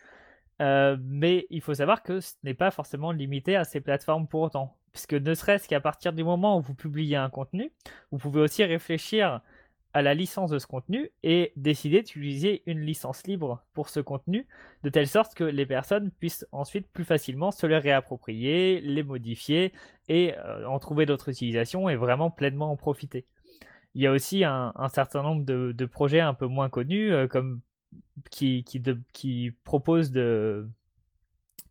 Euh, 0.62 0.97
mais 1.02 1.47
il 1.50 1.61
faut 1.61 1.75
savoir 1.75 2.02
que 2.02 2.21
ce 2.21 2.35
n'est 2.45 2.54
pas 2.54 2.71
forcément 2.71 3.11
limité 3.11 3.57
à 3.57 3.64
ces 3.64 3.81
plateformes 3.81 4.28
pour 4.28 4.42
autant. 4.42 4.76
Puisque 4.92 5.14
ne 5.14 5.35
serait-ce 5.35 5.69
qu'à 5.69 5.81
partir 5.81 6.12
du 6.12 6.23
moment 6.23 6.59
où 6.59 6.61
vous 6.61 6.75
publiez 6.75 7.16
un 7.16 7.31
contenu, 7.31 7.73
vous 8.11 8.19
pouvez 8.19 8.40
aussi 8.40 8.62
réfléchir 8.62 9.40
à 9.95 10.02
la 10.02 10.14
licence 10.14 10.50
de 10.50 10.59
ce 10.59 10.66
contenu 10.66 11.11
et 11.23 11.52
décider 11.57 12.02
d'utiliser 12.02 12.62
une 12.66 12.81
licence 12.81 13.26
libre 13.26 13.62
pour 13.75 13.88
ce 13.88 14.00
contenu, 14.00 14.47
de 14.85 14.88
telle 14.88 15.09
sorte 15.09 15.35
que 15.35 15.45
les 15.45 15.66
personnes 15.66 16.11
puissent 16.11 16.47
ensuite 16.52 16.87
plus 16.92 17.04
facilement 17.04 17.50
se 17.50 17.66
les 17.66 17.78
réapproprier, 17.78 18.81
les 18.81 19.02
modifier 19.02 19.73
et 20.09 20.35
euh, 20.38 20.66
en 20.66 20.78
trouver 20.78 21.04
d'autres 21.04 21.28
utilisations 21.31 21.88
et 21.88 21.97
vraiment 21.97 22.31
pleinement 22.31 22.71
en 22.71 22.76
profiter. 22.76 23.26
Il 23.95 24.02
y 24.02 24.07
a 24.07 24.12
aussi 24.12 24.45
un, 24.45 24.73
certain 24.88 25.23
nombre 25.23 25.45
de, 25.45 25.85
projets 25.85 26.21
un 26.21 26.33
peu 26.33 26.47
moins 26.47 26.71
connus, 26.71 27.12
euh, 27.12 27.26
comme 27.26 27.61
qui, 28.30 29.52
propose 29.64 30.11
de 30.11 30.68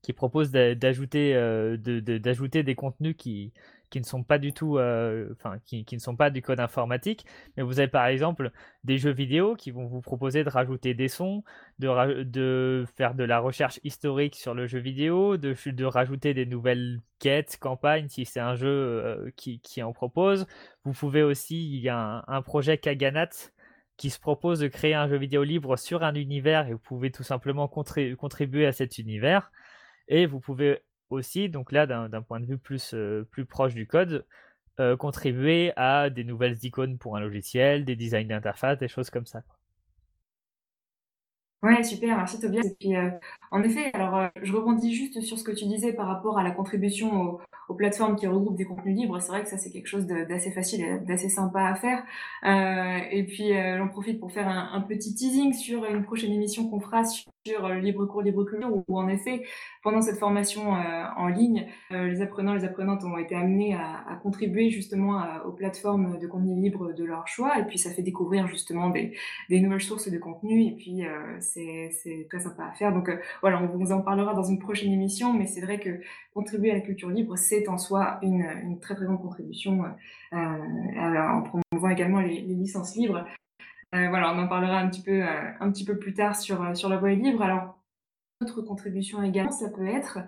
qui 0.01 0.13
propose 0.13 0.51
d'ajouter 0.51 1.35
euh, 1.35 1.77
d'ajouter 1.77 2.63
des 2.63 2.75
contenus 2.75 3.15
qui, 3.17 3.53
qui 3.91 3.99
ne 3.99 4.05
sont 4.05 4.23
pas 4.23 4.39
du 4.39 4.53
tout, 4.53 4.77
euh, 4.77 5.29
qui, 5.65 5.85
qui, 5.85 5.95
ne 5.95 5.99
sont 5.99 6.15
pas 6.15 6.31
du 6.31 6.41
code 6.41 6.59
informatique, 6.59 7.25
mais 7.55 7.61
vous 7.61 7.79
avez 7.79 7.89
par 7.89 8.07
exemple 8.07 8.51
des 8.83 8.97
jeux 8.97 9.11
vidéo 9.11 9.55
qui 9.55 9.69
vont 9.69 9.85
vous 9.85 10.01
proposer 10.01 10.43
de 10.43 10.49
rajouter 10.49 10.93
des 10.95 11.09
sons, 11.09 11.43
de, 11.77 12.23
de 12.23 12.85
faire 12.95 13.13
de 13.13 13.23
la 13.25 13.39
recherche 13.39 13.79
historique 13.83 14.35
sur 14.35 14.55
le 14.55 14.65
jeu 14.65 14.79
vidéo, 14.79 15.37
de, 15.37 15.53
de 15.69 15.85
rajouter 15.85 16.33
des 16.33 16.45
nouvelles 16.45 17.01
quêtes, 17.19 17.57
campagnes, 17.59 18.07
si 18.07 18.25
c'est 18.25 18.39
un 18.39 18.55
jeu 18.55 18.67
euh, 18.69 19.29
qui, 19.35 19.59
qui, 19.59 19.83
en 19.83 19.91
propose. 19.91 20.47
Vous 20.85 20.93
pouvez 20.93 21.21
aussi, 21.21 21.57
il 21.75 21.81
y 21.81 21.89
a 21.89 21.97
un, 21.99 22.23
un 22.27 22.41
projet 22.41 22.77
Kaganat 22.77 23.29
qui 24.01 24.09
se 24.09 24.19
propose 24.19 24.57
de 24.57 24.67
créer 24.67 24.95
un 24.95 25.07
jeu 25.07 25.17
vidéo 25.17 25.43
libre 25.43 25.77
sur 25.77 26.01
un 26.01 26.15
univers 26.15 26.67
et 26.67 26.73
vous 26.73 26.79
pouvez 26.79 27.11
tout 27.11 27.21
simplement 27.21 27.67
contribuer 27.67 28.65
à 28.65 28.71
cet 28.71 28.97
univers. 28.97 29.51
Et 30.07 30.25
vous 30.25 30.39
pouvez 30.39 30.79
aussi, 31.11 31.49
donc 31.49 31.71
là 31.71 31.85
d'un 31.85 32.21
point 32.23 32.39
de 32.39 32.47
vue 32.47 32.57
plus, 32.57 32.95
euh, 32.95 33.27
plus 33.29 33.45
proche 33.45 33.75
du 33.75 33.85
code, 33.85 34.25
euh, 34.79 34.97
contribuer 34.97 35.71
à 35.75 36.09
des 36.09 36.23
nouvelles 36.23 36.57
icônes 36.63 36.97
pour 36.97 37.15
un 37.15 37.19
logiciel, 37.19 37.85
des 37.85 37.95
designs 37.95 38.25
d'interface, 38.25 38.79
des 38.79 38.87
choses 38.87 39.11
comme 39.11 39.27
ça. 39.27 39.43
Ouais, 41.63 41.83
super, 41.83 42.17
merci 42.17 42.39
Tobias. 42.39 42.63
Et 42.63 42.73
puis, 42.79 42.95
euh, 42.95 43.11
en 43.51 43.61
effet, 43.61 43.91
alors 43.93 44.17
euh, 44.17 44.27
je 44.41 44.51
rebondis 44.51 44.95
juste 44.95 45.21
sur 45.21 45.37
ce 45.37 45.43
que 45.43 45.51
tu 45.51 45.65
disais 45.65 45.93
par 45.93 46.07
rapport 46.07 46.39
à 46.39 46.43
la 46.43 46.49
contribution 46.49 47.39
aux, 47.69 47.73
plateformes 47.75 48.17
qui 48.17 48.27
regroupent 48.27 48.57
des 48.57 48.65
contenus 48.65 48.97
libres. 48.97 49.21
C'est 49.21 49.29
vrai 49.29 49.43
que 49.43 49.49
ça, 49.49 49.57
c'est 49.57 49.71
quelque 49.71 49.87
chose 49.87 50.05
d'assez 50.05 50.51
facile 50.51 50.81
et 50.83 50.99
d'assez 50.99 51.29
sympa 51.29 51.63
à 51.63 51.75
faire. 51.75 52.03
Euh, 52.43 52.99
et 53.11 53.23
puis, 53.25 53.53
j'en 53.77 53.87
profite 53.87 54.19
pour 54.19 54.31
faire 54.33 54.49
un, 54.49 54.71
un, 54.73 54.81
petit 54.81 55.15
teasing 55.15 55.53
sur 55.53 55.85
une 55.85 56.03
prochaine 56.03 56.33
émission 56.33 56.67
qu'on 56.69 56.81
fera 56.81 57.05
sur 57.05 57.31
le 57.45 57.79
libre 57.79 58.05
cours, 58.05 58.21
libre 58.21 58.43
culture, 58.43 58.69
où, 58.87 58.99
en 58.99 59.07
effet, 59.07 59.43
pendant 59.83 60.01
cette 60.01 60.19
formation 60.19 60.71
en 60.71 61.27
ligne, 61.27 61.67
les 61.89 62.21
apprenants, 62.21 62.53
les 62.53 62.65
apprenantes 62.65 63.03
ont 63.03 63.17
été 63.17 63.35
amenés 63.35 63.73
à, 63.73 64.19
contribuer 64.21 64.69
justement 64.69 65.23
aux 65.45 65.51
plateformes 65.51 66.19
de 66.19 66.27
contenu 66.27 66.55
libre 66.61 66.93
de 66.93 67.03
leur 67.03 67.27
choix. 67.27 67.57
Et 67.59 67.63
puis, 67.63 67.79
ça 67.79 67.89
fait 67.89 68.03
découvrir 68.03 68.47
justement 68.47 68.89
des, 68.89 69.13
nouvelles 69.49 69.81
sources 69.81 70.09
de 70.09 70.17
contenu. 70.17 70.67
Et 70.67 70.75
puis, 70.75 71.01
c'est 71.39 72.27
très 72.29 72.39
sympa 72.39 72.65
à 72.65 72.71
faire. 72.73 72.91
Donc 72.93 73.09
euh, 73.09 73.17
voilà, 73.41 73.61
on 73.61 73.67
vous 73.77 73.91
en 73.91 74.01
parlera 74.01 74.33
dans 74.33 74.43
une 74.43 74.59
prochaine 74.59 74.91
émission, 74.91 75.33
mais 75.33 75.47
c'est 75.47 75.61
vrai 75.61 75.79
que 75.79 76.01
contribuer 76.33 76.71
à 76.71 76.75
la 76.75 76.81
culture 76.81 77.09
libre, 77.09 77.35
c'est 77.37 77.67
en 77.67 77.77
soi 77.77 78.19
une, 78.21 78.79
très 78.79 78.95
très 78.95 79.05
grande 79.05 79.21
contribution 79.21 79.83
euh, 80.33 80.37
en 80.37 81.41
promouvant 81.41 81.89
également 81.89 82.21
les 82.21 82.41
licences 82.41 82.95
libres. 82.95 83.25
Euh, 83.93 84.07
voilà, 84.09 84.33
on 84.33 84.39
en 84.39 84.47
parlera 84.47 84.79
un 84.79 84.89
petit 84.89 85.01
peu, 85.01 85.21
euh, 85.23 85.51
un 85.59 85.71
petit 85.71 85.85
peu 85.85 85.97
plus 85.97 86.13
tard 86.13 86.35
sur, 86.35 86.75
sur 86.75 86.89
la 86.89 86.97
voie 86.97 87.11
libre. 87.11 87.41
Alors, 87.41 87.77
autre 88.41 88.61
contribution 88.61 89.21
également, 89.21 89.51
ça 89.51 89.69
peut 89.69 89.85
être, 89.85 90.19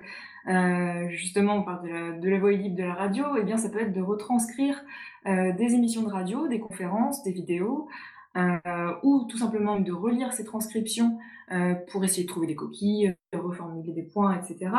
euh, 0.47 1.09
justement, 1.09 1.55
on 1.55 1.63
parle 1.63 1.83
de 1.83 1.89
la, 1.89 2.11
de 2.11 2.39
voix 2.39 2.51
libre 2.51 2.75
de 2.75 2.83
la 2.83 2.93
radio, 2.93 3.35
et 3.37 3.39
eh 3.41 3.43
bien 3.43 3.57
ça 3.57 3.69
peut 3.69 3.79
être 3.79 3.93
de 3.93 4.01
retranscrire 4.01 4.83
euh, 5.25 5.53
des 5.53 5.73
émissions 5.73 6.03
de 6.03 6.09
radio, 6.11 6.47
des 6.47 6.59
conférences, 6.59 7.23
des 7.23 7.31
vidéos, 7.31 7.87
euh, 8.35 8.93
ou 9.03 9.25
tout 9.29 9.37
simplement 9.37 9.79
de 9.79 9.91
relire 9.91 10.33
ces 10.33 10.43
transcriptions 10.43 11.17
euh, 11.51 11.75
pour 11.91 12.03
essayer 12.03 12.23
de 12.23 12.29
trouver 12.29 12.47
des 12.47 12.55
coquilles, 12.55 13.15
de 13.31 13.37
reformuler 13.37 13.93
des 13.93 14.03
points, 14.03 14.39
etc. 14.39 14.71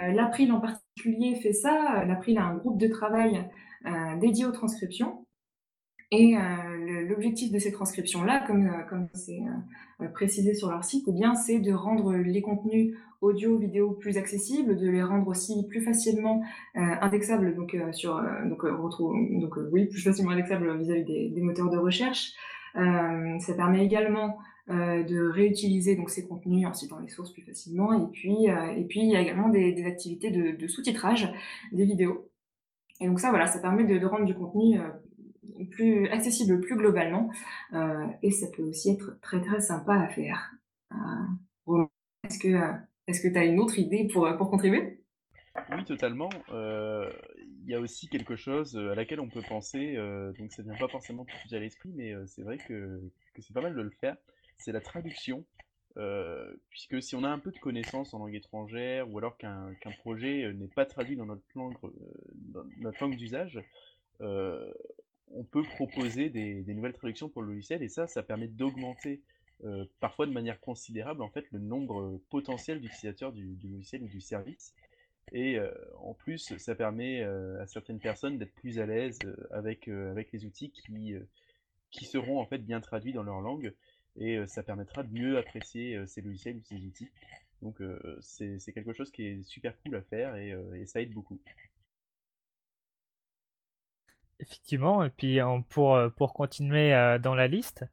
Euh, 0.00 0.12
L'April 0.12 0.52
en 0.52 0.60
particulier 0.60 1.34
fait 1.40 1.52
ça. 1.52 2.04
L'April 2.04 2.38
a 2.38 2.44
un 2.44 2.56
groupe 2.56 2.78
de 2.78 2.88
travail 2.88 3.48
euh, 3.86 4.16
dédié 4.18 4.46
aux 4.46 4.52
transcriptions. 4.52 5.26
Et 6.12 6.36
euh, 6.36 6.71
l'objectif 7.08 7.52
de 7.52 7.58
ces 7.58 7.72
transcriptions-là, 7.72 8.44
comme 8.46 8.70
comme 8.88 9.08
c'est 9.14 9.40
précisé 10.14 10.54
sur 10.54 10.70
leur 10.70 10.84
site, 10.84 11.04
eh 11.08 11.12
bien 11.12 11.34
c'est 11.34 11.58
de 11.58 11.72
rendre 11.72 12.14
les 12.14 12.42
contenus 12.42 12.96
audio, 13.20 13.56
vidéo 13.56 13.92
plus 13.92 14.18
accessibles, 14.18 14.76
de 14.76 14.88
les 14.88 15.02
rendre 15.02 15.28
aussi 15.28 15.66
plus 15.68 15.80
facilement 15.80 16.42
indexables, 16.74 17.54
donc 17.54 17.76
sur 17.92 18.20
donc 18.44 18.62
oui 19.70 19.86
plus 19.86 20.02
facilement 20.02 20.32
indexables 20.32 20.76
vis-à-vis 20.78 21.04
des, 21.04 21.40
moteurs 21.40 21.70
de 21.70 21.78
recherche. 21.78 22.34
Euh, 22.76 23.38
ça 23.38 23.54
permet 23.54 23.84
également 23.84 24.38
euh, 24.70 25.02
de 25.02 25.28
réutiliser 25.28 25.96
donc 25.96 26.10
ces 26.10 26.26
contenus 26.26 26.66
en 26.66 26.72
citant 26.72 26.98
les 27.00 27.08
sources 27.08 27.32
plus 27.32 27.42
facilement. 27.42 27.92
Et 27.92 28.10
puis, 28.10 28.50
euh, 28.50 28.74
et 28.76 28.84
puis 28.84 29.00
il 29.00 29.10
y 29.10 29.16
a 29.16 29.20
également 29.20 29.48
des, 29.48 29.84
activités 29.84 30.30
de, 30.30 30.56
de 30.56 30.68
sous-titrage 30.68 31.32
des 31.72 31.84
vidéos. 31.84 32.28
Et 33.00 33.06
donc 33.06 33.20
ça, 33.20 33.30
voilà, 33.30 33.46
ça 33.46 33.58
permet 33.58 33.84
de, 33.84 33.98
de 33.98 34.06
rendre 34.06 34.24
du 34.24 34.34
contenu 34.34 34.78
plus 35.64 36.08
accessible 36.08 36.60
plus 36.60 36.76
globalement. 36.76 37.30
Euh, 37.72 38.06
et 38.22 38.30
ça 38.30 38.46
peut 38.54 38.62
aussi 38.62 38.90
être 38.90 39.18
très 39.20 39.40
très 39.40 39.60
sympa 39.60 39.94
à 39.94 40.08
faire. 40.08 40.50
Euh, 40.92 41.84
est-ce 42.24 42.38
que 42.38 42.48
est-ce 43.06 43.20
que 43.20 43.28
tu 43.28 43.38
as 43.38 43.44
une 43.44 43.58
autre 43.58 43.78
idée 43.78 44.08
pour, 44.12 44.28
pour 44.36 44.50
contribuer? 44.50 45.00
Oui, 45.70 45.84
totalement. 45.84 46.30
Euh, 46.50 47.10
il 47.64 47.70
y 47.70 47.74
a 47.74 47.80
aussi 47.80 48.08
quelque 48.08 48.36
chose 48.36 48.76
euh, 48.76 48.92
à 48.92 48.94
laquelle 48.94 49.20
on 49.20 49.28
peut 49.28 49.42
penser, 49.42 49.96
euh, 49.96 50.32
donc 50.32 50.52
ça 50.52 50.62
vient 50.62 50.76
pas 50.76 50.88
forcément 50.88 51.24
tout 51.24 51.54
à 51.54 51.58
l'esprit, 51.58 51.90
mais 51.94 52.12
euh, 52.12 52.26
c'est 52.26 52.42
vrai 52.42 52.58
que, 52.58 53.00
c'est 53.38 53.52
pas 53.52 53.60
mal 53.60 53.74
de 53.74 53.82
le 53.82 53.90
faire, 53.90 54.16
c'est 54.58 54.72
la 54.72 54.80
traduction. 54.80 55.44
puisque 56.70 57.02
si 57.02 57.14
on 57.14 57.24
a 57.24 57.28
un 57.28 57.38
peu 57.38 57.50
de 57.50 57.58
connaissances 57.58 58.14
en 58.14 58.18
langue 58.18 58.34
étrangère, 58.34 59.10
ou 59.10 59.18
alors 59.18 59.36
qu'un 59.36 59.74
qu'un 59.80 59.92
projet 59.92 60.52
n'est 60.54 60.68
pas 60.68 60.86
traduit 60.86 61.16
dans 61.16 61.26
notre 61.26 61.42
langue, 61.54 61.74
dans 62.34 62.64
notre 62.78 63.02
langue 63.02 63.16
d'usage, 63.16 63.60
on 65.34 65.44
peut 65.44 65.62
proposer 65.62 66.30
des, 66.30 66.62
nouvelles 66.74 66.92
traductions 66.92 67.28
pour 67.28 67.42
le 67.42 67.48
logiciel, 67.48 67.82
et 67.82 67.88
ça, 67.88 68.06
ça 68.06 68.22
permet 68.22 68.48
d'augmenter 68.48 69.20
parfois 70.00 70.26
de 70.26 70.32
manière 70.32 70.58
considérable 70.58 71.22
en 71.22 71.28
fait 71.28 71.44
le 71.52 71.60
nombre 71.60 72.20
potentiel 72.30 72.80
d'utilisateurs 72.80 73.32
du, 73.32 73.56
logiciel 73.62 74.02
ou 74.02 74.08
du 74.08 74.20
service. 74.20 74.74
Et 75.30 75.58
euh, 75.58 75.72
en 75.98 76.14
plus, 76.14 76.56
ça 76.58 76.74
permet 76.74 77.22
euh, 77.22 77.62
à 77.62 77.66
certaines 77.66 78.00
personnes 78.00 78.38
d'être 78.38 78.52
plus 78.54 78.78
à 78.78 78.86
l'aise 78.86 79.18
euh, 79.24 79.36
avec, 79.50 79.86
les 79.86 80.44
outils 80.44 80.70
qui, 80.70 81.16
seront 82.04 82.40
en 82.40 82.46
fait 82.46 82.58
bien 82.58 82.80
traduits 82.80 83.12
dans 83.12 83.22
leur 83.22 83.40
langue. 83.40 83.72
Et 84.18 84.46
ça 84.46 84.62
permettra 84.62 85.02
de 85.02 85.10
mieux 85.10 85.38
apprécier 85.38 86.06
ces 86.06 86.20
logiciels 86.20 86.56
ou 86.56 86.62
ces 86.64 86.76
outils. 86.84 87.08
Donc 87.62 87.80
c'est 88.20 88.72
quelque 88.74 88.92
chose 88.92 89.10
qui 89.10 89.24
est 89.24 89.42
super 89.42 89.74
cool 89.80 89.96
à 89.96 90.02
faire 90.02 90.36
et 90.36 90.84
ça 90.84 91.00
aide 91.00 91.14
beaucoup. 91.14 91.40
Effectivement, 94.42 95.04
et 95.04 95.10
puis 95.10 95.38
pour, 95.70 95.98
pour 96.16 96.34
continuer 96.34 96.90
dans 97.22 97.34
la 97.34 97.46
liste, 97.46 97.84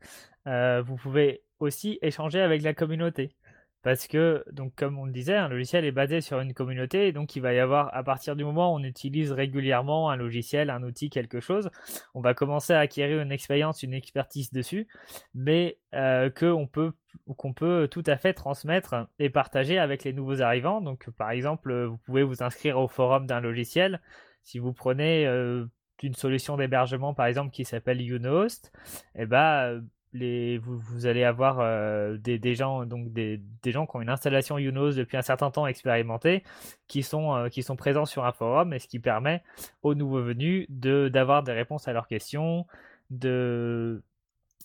vous 0.46 0.96
pouvez 0.98 1.44
aussi 1.60 2.00
échanger 2.02 2.42
avec 2.42 2.62
la 2.64 2.74
communauté. 2.74 3.36
Parce 3.82 4.08
que, 4.08 4.44
donc, 4.52 4.76
comme 4.76 5.00
on 5.00 5.06
le 5.06 5.14
disait, 5.14 5.38
un 5.38 5.48
logiciel 5.48 5.86
est 5.86 5.94
basé 5.94 6.20
sur 6.20 6.42
une 6.42 6.54
communauté, 6.54 7.14
donc 7.14 7.38
il 7.38 7.42
va 7.42 7.54
y 7.54 7.60
avoir, 7.60 7.96
à 7.96 8.04
partir 8.04 8.36
du 8.36 8.44
moment 8.44 8.74
où 8.74 8.78
on 8.78 8.84
utilise 8.84 9.32
régulièrement 9.32 10.10
un 10.10 10.18
logiciel, 10.18 10.70
un 10.70 10.84
outil, 10.84 11.10
quelque 11.10 11.40
chose, 11.40 11.70
on 12.14 12.20
va 12.20 12.34
commencer 12.34 12.74
à 12.74 12.80
acquérir 12.80 13.22
une 13.22 13.32
expérience, 13.32 13.82
une 13.82 13.94
expertise 13.94 14.52
dessus, 14.52 14.90
mais 15.34 15.78
euh, 15.96 16.30
qu'on 16.30 16.68
peut, 16.68 16.92
qu'on 17.38 17.54
peut 17.54 17.88
tout 17.90 18.04
à 18.06 18.18
fait 18.18 18.34
transmettre 18.34 19.08
et 19.18 19.30
partager 19.30 19.80
avec 19.80 20.04
les 20.04 20.12
nouveaux 20.12 20.42
arrivants. 20.42 20.82
Donc, 20.82 21.10
par 21.12 21.32
exemple, 21.32 21.86
vous 21.86 21.98
pouvez 22.00 22.24
vous 22.24 22.44
inscrire 22.44 22.78
au 22.80 22.90
forum 22.90 23.28
d'un 23.28 23.40
logiciel. 23.40 24.02
Si 24.44 24.60
vous 24.60 24.74
prenez 24.74 25.26
euh, 25.26 25.66
une 26.04 26.16
solution 26.16 26.58
d'hébergement, 26.58 27.14
par 27.14 27.26
exemple, 27.26 27.52
qui 27.52 27.66
s'appelle 27.66 28.02
Unost, 28.02 28.72
et 29.16 29.24
eh 29.24 29.26
ben, 29.26 29.84
les, 30.14 30.58
vous, 30.58 31.06
allez 31.06 31.24
avoir 31.24 31.60
euh, 31.60 32.18
des, 32.18 32.56
gens, 32.56 32.86
donc 32.86 33.14
des, 33.14 33.42
gens 33.66 33.86
qui 33.86 33.96
ont 33.96 34.02
une 34.02 34.10
installation 34.10 34.58
Unos 34.58 34.96
depuis 34.96 35.18
un 35.18 35.22
certain 35.22 35.52
temps 35.52 35.68
expérimentée, 35.68 36.44
qui 36.88 37.04
sont, 37.04 37.36
euh, 37.36 37.50
qui 37.50 37.64
sont 37.64 37.76
présents 37.76 38.06
sur 38.06 38.26
un 38.26 38.32
forum, 38.32 38.74
et 38.74 38.80
ce 38.80 38.88
qui 38.88 39.00
permet 39.00 39.44
aux 39.84 39.96
nouveaux 39.96 40.24
venus 40.24 40.66
d'avoir 40.70 41.44
des 41.44 41.54
réponses 41.54 41.88
à 41.88 41.94
leurs 41.94 42.08
questions, 42.08 42.66
de, 43.12 44.04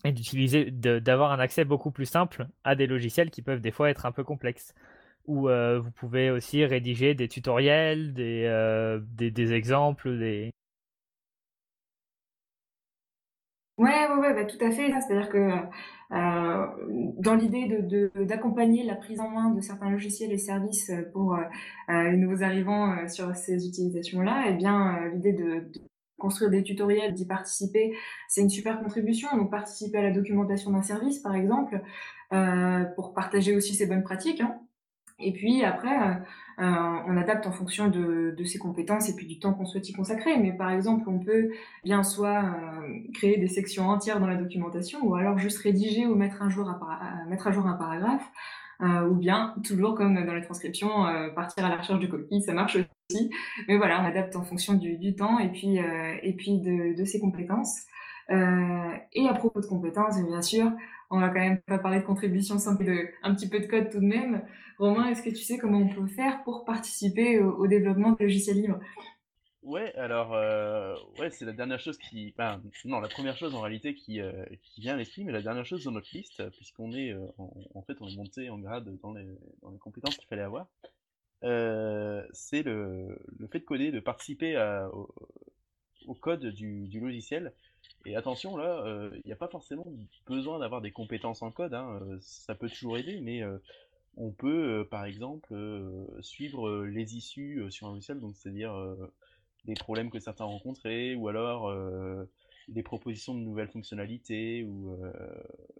et 0.04 0.12
d'utiliser, 0.12 0.70
d'avoir 0.70 1.32
un 1.32 1.40
accès 1.40 1.64
beaucoup 1.64 1.90
plus 1.90 2.06
simple 2.06 2.46
à 2.64 2.74
des 2.74 2.86
logiciels 2.86 3.30
qui 3.30 3.42
peuvent 3.42 3.60
des 3.60 3.70
fois 3.70 3.90
être 3.90 4.06
un 4.06 4.12
peu 4.12 4.24
complexes. 4.24 4.74
Ou 5.26 5.48
euh, 5.48 5.80
vous 5.80 5.90
pouvez 5.90 6.30
aussi 6.30 6.64
rédiger 6.66 7.14
des 7.14 7.28
tutoriels, 7.28 8.12
des, 8.12 8.44
euh, 8.46 9.00
des, 9.02 9.30
des, 9.30 9.54
exemples, 9.54 10.18
des, 10.18 10.52
Ouais, 13.76 14.06
ouais, 14.08 14.16
ouais, 14.18 14.34
bah, 14.34 14.44
tout 14.44 14.62
à 14.64 14.70
fait. 14.70 14.88
C'est-à-dire 15.00 15.28
que 15.30 15.50
euh, 16.12 16.66
dans 17.18 17.34
l'idée 17.34 17.66
de, 17.66 18.12
d'accompagner 18.24 18.84
la 18.84 18.94
prise 18.94 19.18
en 19.20 19.30
main 19.30 19.50
de 19.50 19.60
certains 19.60 19.90
logiciels 19.90 20.32
et 20.32 20.38
services 20.38 20.92
pour 21.12 21.34
euh, 21.34 21.40
les 21.88 22.16
nouveaux 22.16 22.42
arrivants 22.44 22.92
euh, 22.92 23.08
sur 23.08 23.34
ces 23.34 23.66
utilisations-là, 23.66 24.44
eh 24.48 24.52
bien, 24.54 24.96
euh, 25.02 25.08
l'idée 25.10 25.32
de, 25.32 25.44
de, 25.72 25.80
construire 26.18 26.50
des 26.50 26.62
tutoriels, 26.62 27.14
d'y 27.14 27.26
participer, 27.26 27.96
c'est 28.28 28.40
une 28.42 28.48
super 28.50 28.80
contribution. 28.80 29.28
Donc, 29.36 29.50
participer 29.50 29.98
à 29.98 30.02
la 30.02 30.12
documentation 30.12 30.70
d'un 30.70 30.82
service, 30.82 31.18
par 31.18 31.34
exemple, 31.34 31.82
euh, 32.32 32.84
pour 32.96 33.12
partager 33.12 33.56
aussi 33.56 33.74
ses 33.74 33.86
bonnes 33.86 34.04
pratiques. 34.04 34.40
Hein. 34.40 34.60
Et 35.20 35.32
puis 35.32 35.62
après, 35.64 35.96
euh, 35.96 36.14
euh, 36.60 36.96
on 37.06 37.16
adapte 37.16 37.46
en 37.46 37.52
fonction 37.52 37.88
de, 37.88 38.34
de, 38.36 38.44
ses 38.44 38.58
compétences 38.58 39.08
et 39.08 39.16
puis 39.16 39.26
du 39.26 39.38
temps 39.38 39.52
qu'on 39.52 39.66
souhaite 39.66 39.88
y 39.88 39.92
consacrer. 39.92 40.36
Mais 40.38 40.52
par 40.52 40.70
exemple, 40.70 41.08
on 41.08 41.18
peut 41.18 41.50
bien 41.84 42.02
soit 42.02 42.44
euh, 42.44 42.98
créer 43.12 43.38
des 43.38 43.48
sections 43.48 43.88
entières 43.88 44.20
dans 44.20 44.26
la 44.26 44.36
documentation, 44.36 45.00
ou 45.02 45.14
alors 45.14 45.38
juste 45.38 45.58
rédiger 45.58 46.06
ou 46.06 46.14
mettre, 46.14 46.42
un 46.42 46.50
jour 46.50 46.68
à, 46.68 47.52
jour 47.52 47.66
un 47.66 47.74
paragraphe, 47.74 48.30
euh, 48.82 49.08
ou 49.08 49.14
bien 49.14 49.54
toujours 49.64 49.94
comme 49.94 50.24
dans 50.24 50.34
les 50.34 50.42
transcriptions, 50.42 51.06
euh, 51.06 51.28
partir 51.30 51.64
à 51.64 51.68
la 51.68 51.76
recherche 51.76 51.98
du 51.98 52.08
copie, 52.08 52.42
ça 52.42 52.52
marche 52.52 52.76
aussi. 52.76 53.30
Mais 53.68 53.76
voilà, 53.76 54.00
on 54.00 54.04
adapte 54.04 54.36
en 54.36 54.42
fonction 54.42 54.74
du, 54.74 55.14
temps 55.16 55.38
et 55.38 55.48
puis 55.48 55.76
et 55.76 56.32
puis 56.34 56.60
de, 56.60 56.96
de 56.96 57.04
ses 57.04 57.20
compétences. 57.20 57.82
Et 58.30 59.28
à 59.28 59.34
propos 59.34 59.60
de 59.60 59.66
compétences, 59.66 60.22
bien 60.24 60.42
sûr, 60.42 60.72
on 61.10 61.20
va 61.20 61.28
quand 61.28 61.40
même 61.40 61.60
pas 61.62 61.78
parler 61.78 62.00
de 62.00 62.04
contribution 62.04 62.58
sans 62.58 62.74
de, 62.74 63.08
un 63.22 63.34
petit 63.34 63.48
peu 63.48 63.60
de 63.60 63.66
code 63.66 63.90
tout 63.90 64.00
de 64.00 64.06
même. 64.06 64.42
Romain, 64.78 65.08
est-ce 65.08 65.22
que 65.22 65.30
tu 65.30 65.42
sais 65.42 65.58
comment 65.58 65.78
on 65.78 65.88
peut 65.88 66.06
faire 66.06 66.42
pour 66.42 66.64
participer 66.64 67.38
au, 67.40 67.66
développement 67.66 68.12
de 68.12 68.16
logiciels 68.20 68.60
libres? 68.60 68.80
Ouais, 69.62 69.94
alors, 69.94 70.34
euh, 70.34 70.94
ouais, 71.18 71.30
c'est 71.30 71.44
la 71.44 71.52
dernière 71.52 71.80
chose 71.80 71.96
qui. 71.96 72.34
Non, 72.84 73.00
la 73.00 73.08
première 73.08 73.36
chose 73.36 73.54
en 73.54 73.60
réalité 73.60 73.94
qui, 73.94 74.20
euh, 74.20 74.44
qui 74.62 74.82
vient 74.82 74.94
à 74.94 74.96
l'esprit, 74.96 75.24
mais 75.24 75.32
la 75.32 75.40
dernière 75.40 75.64
chose 75.64 75.84
dans 75.84 75.92
notre 75.92 76.10
liste, 76.12 76.50
puisqu'on 76.50 76.92
est. 76.92 77.12
Euh, 77.12 77.26
en, 77.74 77.82
fait, 77.82 77.96
on 78.00 78.08
est 78.08 78.16
monté 78.16 78.50
en 78.50 78.58
grade 78.58 78.94
dans 79.00 79.12
les, 79.12 79.26
dans 79.62 79.70
les 79.70 79.78
compétences 79.78 80.16
qu'il 80.16 80.28
fallait 80.28 80.42
avoir, 80.42 80.66
euh, 81.44 82.26
c'est 82.32 82.62
le, 82.62 83.18
le 83.38 83.46
fait 83.46 83.60
de 83.60 83.64
coder, 83.64 83.90
de 83.90 84.00
participer 84.00 84.58
au, 84.92 85.08
au, 86.06 86.14
code 86.14 86.44
du, 86.46 86.88
du 86.88 87.00
logiciel. 87.00 87.52
Et 88.06 88.16
attention, 88.16 88.56
là, 88.56 88.82
il 88.84 88.88
euh, 88.88 89.20
n'y 89.24 89.32
a 89.32 89.36
pas 89.36 89.48
forcément 89.48 89.86
besoin 90.26 90.58
d'avoir 90.58 90.82
des 90.82 90.90
compétences 90.90 91.42
en 91.42 91.50
code, 91.50 91.72
hein, 91.72 92.00
euh, 92.02 92.18
ça 92.20 92.54
peut 92.54 92.68
toujours 92.68 92.98
aider, 92.98 93.20
mais 93.20 93.42
euh, 93.42 93.56
on 94.16 94.30
peut, 94.30 94.86
par 94.90 95.06
exemple, 95.06 95.52
suivre 96.20 96.84
les 96.84 97.16
issues 97.16 97.64
sur 97.70 97.88
un 97.88 97.90
logiciel, 97.90 98.20
donc 98.20 98.36
c'est-à-dire 98.36 98.72
des 99.64 99.74
problèmes 99.74 100.08
que 100.08 100.20
certains 100.20 100.44
rencontraient, 100.44 101.16
ou 101.16 101.26
alors 101.26 101.74
des 102.68 102.84
propositions 102.84 103.34
de 103.34 103.40
nouvelles 103.40 103.70
fonctionnalités, 103.70 104.62
ou 104.62 104.96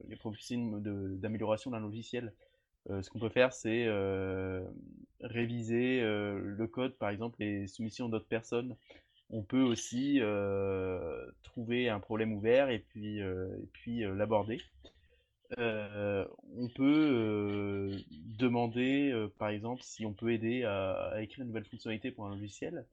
les 0.09 0.17
propositions 0.17 0.81
d'amélioration 0.81 1.71
d'un 1.71 1.79
logiciel. 1.79 2.33
ce 2.89 3.09
qu'on 3.09 3.21
peut 3.21 3.29
faire, 3.29 3.53
c'est 3.53 3.87
réviser 5.21 6.01
le 6.01 6.67
code, 6.67 6.97
par 6.97 7.11
exemple, 7.11 7.37
les 7.39 7.69
soumissions 7.69 8.09
d'autres 8.09 8.27
personnes 8.27 8.75
on 9.35 9.43
peut 9.43 9.63
aussi 9.63 10.21
trouver 11.43 11.89
un 11.89 11.99
problème 11.99 12.33
ouvert 12.33 12.71
et 12.71 12.79
puis, 12.79 13.21
puis 13.73 14.01
l'aborder. 14.01 14.61
on 15.59 16.69
peut 16.75 17.91
demander, 18.39 19.29
par 19.39 19.49
exemple, 19.49 19.83
si 19.83 20.07
on 20.07 20.13
peut 20.13 20.33
aider 20.33 20.63
à, 20.63 20.93
à, 20.93 21.21
écrire 21.23 21.43
une 21.43 21.49
nouvelle 21.49 21.65
fonctionnalité 21.65 22.13
pour 22.13 22.27
un 22.27 22.31
logiciel. 22.31 22.87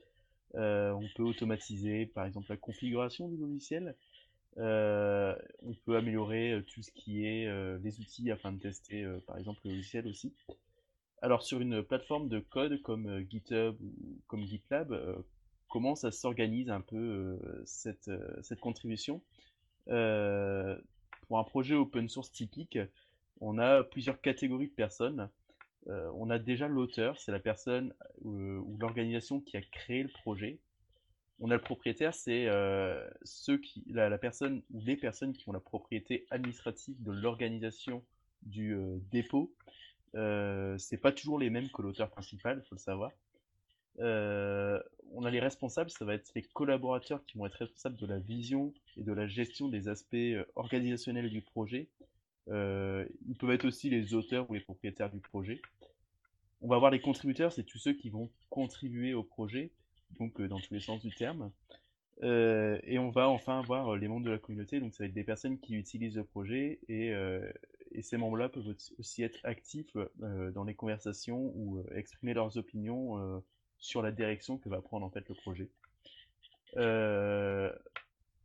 on 0.55 1.07
peut 1.15 1.23
automatiser, 1.23 2.07
par 2.07 2.25
exemple, 2.25 2.47
la 2.49 2.57
configuration 2.57 3.29
du 3.29 3.37
logiciel. 3.37 3.95
on 4.57 5.75
peut 5.85 5.95
améliorer 5.95 6.63
tout 6.73 6.81
ce 6.81 6.91
qui 6.91 7.23
est 7.23 7.47
les 7.83 7.99
outils 7.99 8.31
afin 8.31 8.51
de 8.51 8.59
tester, 8.59 9.05
par 9.27 9.37
exemple, 9.37 9.61
le 9.65 9.71
logiciel 9.71 10.07
aussi. 10.07 10.33
Alors 11.23 11.43
sur 11.43 11.61
une 11.61 11.83
plateforme 11.83 12.29
de 12.29 12.39
code 12.39 12.81
comme 12.81 13.19
GitHub 13.29 13.79
ou 13.79 14.19
comme 14.25 14.43
GitLab, 14.43 15.23
comment 15.71 15.95
ça 15.95 16.11
s'organise 16.11 16.69
un 16.69 16.81
peu 16.81 16.97
euh, 16.97 17.63
cette, 17.65 18.09
euh, 18.09 18.37
cette 18.43 18.59
contribution. 18.59 19.21
Euh, 19.87 20.77
pour 21.27 21.39
un 21.39 21.43
projet 21.45 21.75
open 21.75 22.09
source 22.09 22.31
typique, 22.31 22.77
on 23.39 23.57
a 23.57 23.83
plusieurs 23.83 24.19
catégories 24.21 24.67
de 24.67 24.73
personnes. 24.73 25.29
on 25.87 26.29
a 26.29 26.37
déjà 26.37 26.67
l'auteur, 26.67 27.17
c'est 27.17 27.31
la 27.31 27.39
personne 27.39 27.93
ou 28.21 28.77
l'organisation 28.79 29.39
qui 29.39 29.57
a 29.57 29.61
créé 29.61 30.03
le 30.03 30.09
projet. 30.09 30.59
On 31.39 31.49
a 31.49 31.55
le 31.55 31.61
propriétaire, 31.61 32.13
c'est 32.13 32.47
ceux 33.23 33.57
qui, 33.57 33.83
la, 33.87 34.09
la, 34.09 34.17
personne 34.19 34.61
ou 34.71 34.81
les 34.81 34.97
personnes 34.97 35.33
qui 35.33 35.47
ont 35.49 35.53
la 35.53 35.61
propriété 35.61 36.27
administrative 36.29 37.01
de 37.01 37.11
l'organisation 37.11 38.03
du 38.43 38.77
dépôt. 39.09 39.55
C'est 40.13 41.01
pas 41.01 41.13
toujours 41.13 41.39
les 41.39 41.49
mêmes 41.49 41.71
que 41.71 41.81
l'auteur 41.81 42.11
principal, 42.11 42.61
faut 42.69 42.75
le 42.75 42.79
savoir. 42.79 43.11
On 45.13 45.25
a 45.25 45.31
les 45.31 45.39
responsables, 45.39 45.89
ça 45.89 46.05
va 46.05 46.13
être 46.13 46.31
les 46.35 46.41
collaborateurs 46.41 47.23
qui 47.25 47.37
vont 47.37 47.45
être 47.45 47.55
responsables 47.55 47.97
de 47.97 48.05
la 48.05 48.19
vision 48.19 48.73
et 48.97 49.03
de 49.03 49.11
la 49.11 49.27
gestion 49.27 49.67
des 49.67 49.87
aspects 49.87 50.13
euh, 50.13 50.45
organisationnels 50.55 51.29
du 51.29 51.41
projet. 51.41 51.89
Euh, 52.49 53.05
ils 53.27 53.35
peuvent 53.35 53.51
être 53.51 53.65
aussi 53.65 53.89
les 53.89 54.13
auteurs 54.13 54.49
ou 54.49 54.53
les 54.53 54.61
propriétaires 54.61 55.11
du 55.11 55.19
projet. 55.19 55.61
On 56.61 56.67
va 56.67 56.75
avoir 56.75 56.91
les 56.91 57.01
contributeurs, 57.01 57.51
c'est 57.51 57.63
tous 57.63 57.77
ceux 57.77 57.93
qui 57.93 58.09
vont 58.09 58.29
contribuer 58.49 59.13
au 59.13 59.23
projet, 59.23 59.71
donc 60.19 60.39
euh, 60.39 60.47
dans 60.47 60.59
tous 60.59 60.73
les 60.73 60.79
sens 60.79 61.01
du 61.01 61.13
terme. 61.13 61.51
Et 62.23 62.99
on 62.99 63.09
va 63.09 63.29
enfin 63.29 63.57
avoir 63.57 63.95
les 63.95 64.07
membres 64.07 64.27
de 64.27 64.29
la 64.29 64.37
communauté, 64.37 64.79
donc 64.79 64.93
ça 64.93 65.03
va 65.03 65.07
être 65.07 65.13
des 65.13 65.23
personnes 65.23 65.57
qui 65.57 65.73
utilisent 65.73 66.17
le 66.17 66.23
projet 66.23 66.79
et, 66.87 67.07
et 67.93 68.01
ces 68.03 68.17
membres-là 68.17 68.47
peuvent 68.47 68.75
aussi 68.99 69.23
être 69.23 69.39
actifs 69.43 69.97
dans 70.19 70.63
les 70.63 70.75
conversations 70.75 71.51
ou 71.55 71.83
exprimer 71.95 72.35
leurs 72.35 72.57
opinions 72.57 73.41
sur 73.81 74.01
la 74.01 74.11
direction 74.11 74.57
que 74.57 74.69
va 74.69 74.79
prendre 74.79 75.05
en 75.05 75.09
fait 75.09 75.27
le 75.27 75.35
projet. 75.35 75.67
Euh, 76.77 77.69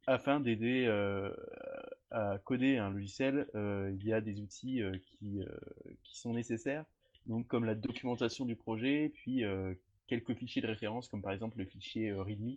afin 0.08 0.40
d'aider 0.40 0.86
euh, 0.86 1.32
à 2.10 2.38
coder 2.38 2.78
un 2.78 2.90
logiciel, 2.90 3.46
euh, 3.54 3.94
il 4.00 4.06
y 4.06 4.12
a 4.12 4.20
des 4.20 4.40
outils 4.40 4.82
qui, 5.02 5.40
sont 6.04 6.32
nécessaires, 6.32 6.84
comme 7.48 7.64
la 7.64 7.74
documentation 7.74 8.44
du 8.44 8.56
projet, 8.56 9.12
puis 9.14 9.44
quelques 10.08 10.34
fichiers 10.34 10.62
de 10.62 10.66
référence, 10.66 11.08
comme 11.08 11.22
par 11.22 11.32
exemple 11.32 11.58
le 11.58 11.66
fichier 11.66 12.12
README. 12.12 12.56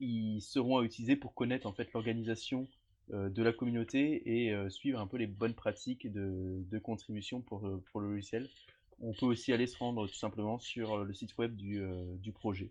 ils 0.00 0.40
seront 0.42 0.78
à 0.78 0.82
utiliser 0.82 1.16
pour 1.16 1.34
connaître 1.34 1.66
en 1.66 1.72
fait 1.72 1.90
l'organisation 1.92 2.68
de 3.10 3.42
la 3.42 3.52
communauté 3.52 4.22
et 4.26 4.70
suivre 4.70 4.98
un 4.98 5.06
peu 5.06 5.18
les 5.18 5.26
bonnes 5.26 5.54
pratiques 5.54 6.10
de, 6.10 6.78
contribution 6.78 7.42
pour 7.42 7.60
le 8.00 8.08
logiciel 8.08 8.48
on 9.02 9.12
peut 9.12 9.26
aussi 9.26 9.52
aller 9.52 9.66
se 9.66 9.76
rendre 9.76 10.06
tout 10.06 10.14
simplement 10.14 10.58
sur 10.58 10.94
euh, 10.94 11.04
le 11.04 11.12
site 11.12 11.36
web 11.36 11.54
du, 11.56 11.82
euh, 11.82 12.16
projet. 12.34 12.70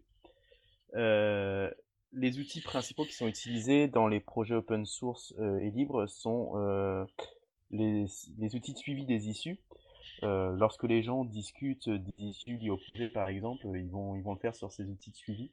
Euh, 0.96 1.70
les 2.14 2.40
outils 2.40 2.62
principaux 2.62 3.06
qui 3.06 3.14
sont 3.14 3.28
utilisés 3.28 3.88
dans 3.88 4.08
les 4.08 4.20
projets 4.20 4.56
open 4.56 4.86
source 4.86 5.34
et 5.62 5.72
libres 5.72 6.08
sont 6.08 6.56
les, 7.70 8.06
outils 8.54 8.74
de 8.74 8.78
suivi 8.78 9.06
des 9.06 9.30
issues. 9.30 9.62
Lorsque 10.22 10.84
les 10.84 11.04
gens 11.04 11.24
discutent 11.24 11.90
des 11.90 12.14
issues 12.18 12.58
liées 12.58 12.70
au 12.70 12.76
projet, 12.76 13.08
par 13.08 13.30
exemple, 13.30 13.66
ils 13.76 13.90
vont, 13.90 14.16
le 14.16 14.40
faire 14.40 14.54
sur 14.54 14.74
ces 14.74 14.84
outils 14.84 15.12
de 15.12 15.16
suivi. 15.16 15.52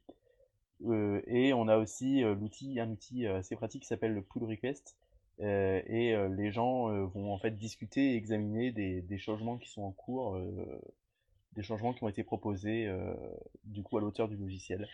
et 1.29 1.53
on 1.53 1.69
a 1.69 1.77
aussi 1.77 2.25
un 2.25 2.41
outil 2.41 3.29
assez 3.29 3.55
pratique 3.55 3.83
qui 3.83 3.89
s'appelle 3.89 4.15
le 4.15 4.23
pull 4.23 4.43
request, 4.43 4.97
euh, 5.41 5.81
et 5.87 6.15
euh, 6.15 6.29
les 6.29 6.51
gens 6.51 6.91
euh, 6.91 7.05
vont 7.07 7.33
en 7.33 7.39
fait 7.39 7.53
discuter 7.53 8.13
et 8.13 8.17
examiner 8.17 8.73
des, 8.73 9.19
changements 9.19 9.57
qui 9.57 9.69
sont 9.71 9.83
en 9.83 9.93
cours, 9.93 10.41
des 11.53 11.63
changements 11.63 11.93
qui 11.93 12.03
ont 12.05 12.09
été 12.09 12.25
proposés 12.25 12.89
du 13.65 13.83
coup 13.83 13.99
à 13.99 14.01
l'auteur 14.01 14.29
du 14.29 14.37
logiciel. 14.37 14.89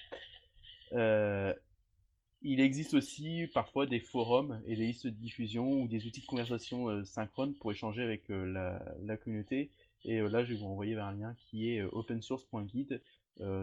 il 0.93 2.61
existe 2.61 2.95
aussi 2.95 3.49
parfois 3.53 3.87
des 3.87 4.01
forums 4.01 4.63
et 4.67 4.77
des 4.77 4.87
listes 4.87 5.07
de 5.07 5.11
diffusion 5.11 5.83
ou 5.83 5.89
des 5.89 6.07
outils 6.07 6.21
de 6.23 6.27
conversation 6.27 7.05
synchrone 7.05 7.55
pour 7.55 7.71
échanger 7.73 8.03
avec 8.03 8.29
la, 8.29 9.17
communauté. 9.23 9.71
Et 10.05 10.21
là, 10.21 10.45
je 10.45 10.53
vais 10.53 10.59
vous 10.59 10.67
envoyer 10.67 10.95
vers 10.95 11.07
un 11.07 11.15
lien 11.15 11.35
qui 11.39 11.71
est 11.71 11.83
opensource.guide 11.83 13.01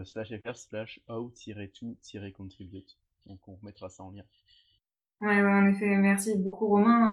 slash 0.04 0.32
fr 0.40 0.56
slash 0.56 1.00
out-to-contribute. 1.08 2.98
Donc 3.26 3.46
on 3.48 3.54
remettra 3.56 3.88
ça 3.88 4.02
en 4.04 4.10
lien. 4.10 4.24
Ouais, 5.22 5.40
en 5.40 5.68
effet, 5.68 5.86
merci 5.98 6.36
beaucoup 6.36 6.66
Romain. 6.66 7.12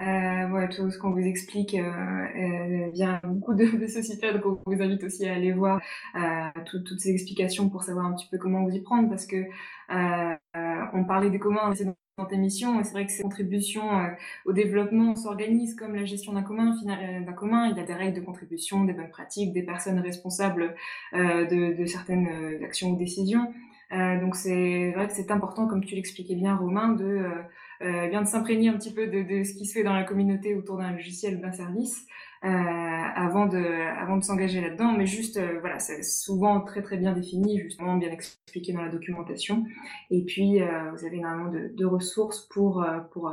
Euh, 0.00 0.66
tout 0.74 0.90
ce 0.90 0.96
qu'on 0.98 1.10
vous 1.10 1.18
explique 1.20 1.74
euh, 1.74 2.88
vient 2.94 3.20
beaucoup 3.24 3.52
de, 3.52 3.66
de 3.76 3.86
sociétés, 3.86 4.32
donc 4.32 4.46
on 4.46 4.70
vous 4.72 4.82
invite 4.82 5.04
aussi 5.04 5.28
à 5.28 5.34
aller 5.34 5.52
voir 5.52 5.78
euh, 6.16 6.48
toutes 6.64 6.98
ces 6.98 7.10
explications 7.10 7.68
pour 7.68 7.82
savoir 7.82 8.06
un 8.06 8.14
petit 8.14 8.26
peu 8.30 8.38
comment 8.38 8.64
vous 8.64 8.74
y 8.74 8.80
prendre, 8.80 9.10
parce 9.10 9.26
que 9.26 9.36
euh, 9.36 10.34
on 10.94 11.04
parlait 11.04 11.28
des 11.28 11.38
communs 11.38 11.74
dans 12.16 12.24
tes 12.24 12.38
missions, 12.38 12.80
et 12.80 12.84
c'est 12.84 12.92
vrai 12.92 13.04
que 13.04 13.12
ces 13.12 13.22
contributions 13.22 13.98
euh, 13.98 14.08
au 14.46 14.54
développement 14.54 15.14
s'organisent 15.14 15.74
comme 15.74 15.94
la 15.94 16.06
gestion 16.06 16.32
d'un 16.32 16.42
commun, 16.42 16.74
d'un 16.86 17.32
commun. 17.34 17.68
Il 17.68 17.76
y 17.76 17.80
a 17.80 17.84
des 17.84 17.92
règles 17.92 18.18
de 18.18 18.24
contribution, 18.24 18.84
des 18.84 18.94
bonnes 18.94 19.10
pratiques, 19.10 19.52
des 19.52 19.62
personnes 19.62 19.98
responsables 19.98 20.74
de, 21.12 21.76
de, 21.76 21.84
certaines 21.84 22.64
actions 22.64 22.92
ou 22.92 22.96
décisions. 22.96 23.52
Euh, 23.92 24.20
donc 24.20 24.36
c'est 24.36 24.92
vrai 24.92 25.06
que 25.06 25.12
c'est 25.12 25.30
important, 25.30 25.66
comme 25.66 25.84
tu 25.84 25.94
l'expliquais 25.94 26.34
bien, 26.34 26.56
Romain, 26.56 26.90
de 26.90 27.04
euh, 27.04 27.30
euh, 27.82 28.08
bien 28.08 28.22
de 28.22 28.26
s'imprégner 28.26 28.68
un 28.68 28.74
petit 28.74 28.92
peu 28.92 29.06
de, 29.06 29.22
de, 29.22 29.44
ce 29.44 29.54
qui 29.54 29.66
se 29.66 29.74
fait 29.74 29.82
dans 29.82 29.92
la 29.92 30.04
communauté 30.04 30.54
autour 30.54 30.78
d'un 30.78 30.92
logiciel 30.92 31.36
ou 31.36 31.40
d'un 31.40 31.52
service 31.52 32.06
euh, 32.44 32.48
avant 32.48 33.46
de 33.46 33.62
avant 34.00 34.16
de 34.16 34.24
s'engager 34.24 34.60
là-dedans. 34.60 34.92
Mais 34.96 35.06
juste 35.06 35.38
voilà, 35.60 35.78
c'est 35.78 36.02
souvent 36.02 36.60
très 36.60 36.82
très 36.82 36.96
bien 36.96 37.12
défini, 37.12 37.60
justement 37.60 37.96
bien 37.96 38.10
expliqué 38.10 38.72
dans 38.72 38.82
la 38.82 38.88
documentation. 38.88 39.64
Et 40.10 40.24
puis 40.24 40.60
vous 40.60 41.04
avez 41.04 41.16
énormément 41.18 41.50
de, 41.50 41.72
de 41.76 41.84
ressources 41.84 42.48
pour 42.48 42.84
pour 43.12 43.32